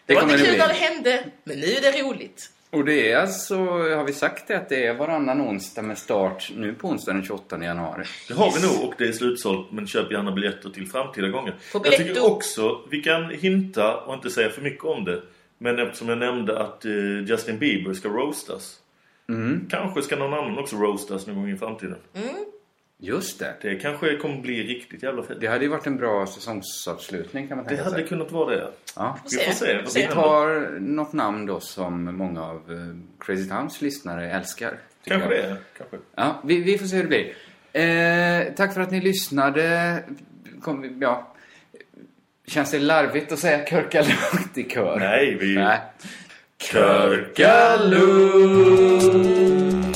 [0.06, 2.50] Det var inte det kul när det hände, men nu är det roligt.
[2.70, 3.56] Och det är alltså,
[3.96, 7.26] har vi sagt det, att det är varannan onsdag med start nu på onsdag den
[7.26, 8.04] 28 januari.
[8.28, 11.56] Det har vi nog och det är slutsålt men köp gärna biljetter till framtida gånger.
[11.74, 15.22] Jag tycker också vi kan hinta och inte säga för mycket om det.
[15.58, 16.92] Men eftersom jag nämnde att eh,
[17.26, 18.78] Justin Bieber ska roastas.
[19.70, 21.98] Kanske ska någon annan också roastas någon gång i framtiden.
[23.04, 23.56] Just det.
[23.62, 25.38] Det kanske kommer bli riktigt jävla fett.
[25.40, 28.08] Det hade ju varit en bra säsongsavslutning kan man Det tänka hade sig.
[28.08, 28.68] kunnat vara det.
[28.96, 29.18] Ja.
[29.32, 29.82] Vi får se.
[29.96, 32.78] Vi tar något namn då som många av eh,
[33.26, 34.74] Crazy Towns lyssnare älskar.
[35.06, 35.50] Kanske jag.
[35.50, 35.58] det.
[35.78, 35.98] Kanske.
[36.16, 37.34] Ja, vi, vi får se hur det blir.
[37.74, 39.98] Eh, tack för att ni lyssnade.
[40.62, 41.34] Kom, ja.
[42.48, 45.00] Känns det larvigt att säga körkalund i kör?
[45.00, 45.56] Nej, vi...
[45.56, 45.80] Nej.
[48.42, 49.96] Körkalund!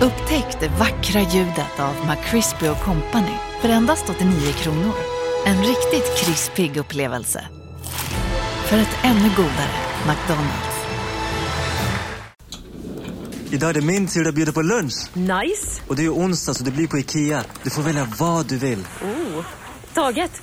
[0.00, 4.94] Upptäck det vackra ljudet av McCrispy Company för endast 89 kronor.
[5.46, 7.44] En riktigt krispig upplevelse.
[8.66, 9.70] För ett ännu godare
[10.06, 10.78] McDonalds.
[13.50, 15.16] Idag är det min tur att bjuda på lunch.
[15.16, 15.82] Nice!
[15.88, 17.44] Och det är onsdag så det blir på Ikea.
[17.62, 18.86] Du får välja vad du vill.
[19.02, 19.44] Oh.
[19.94, 20.42] Taget!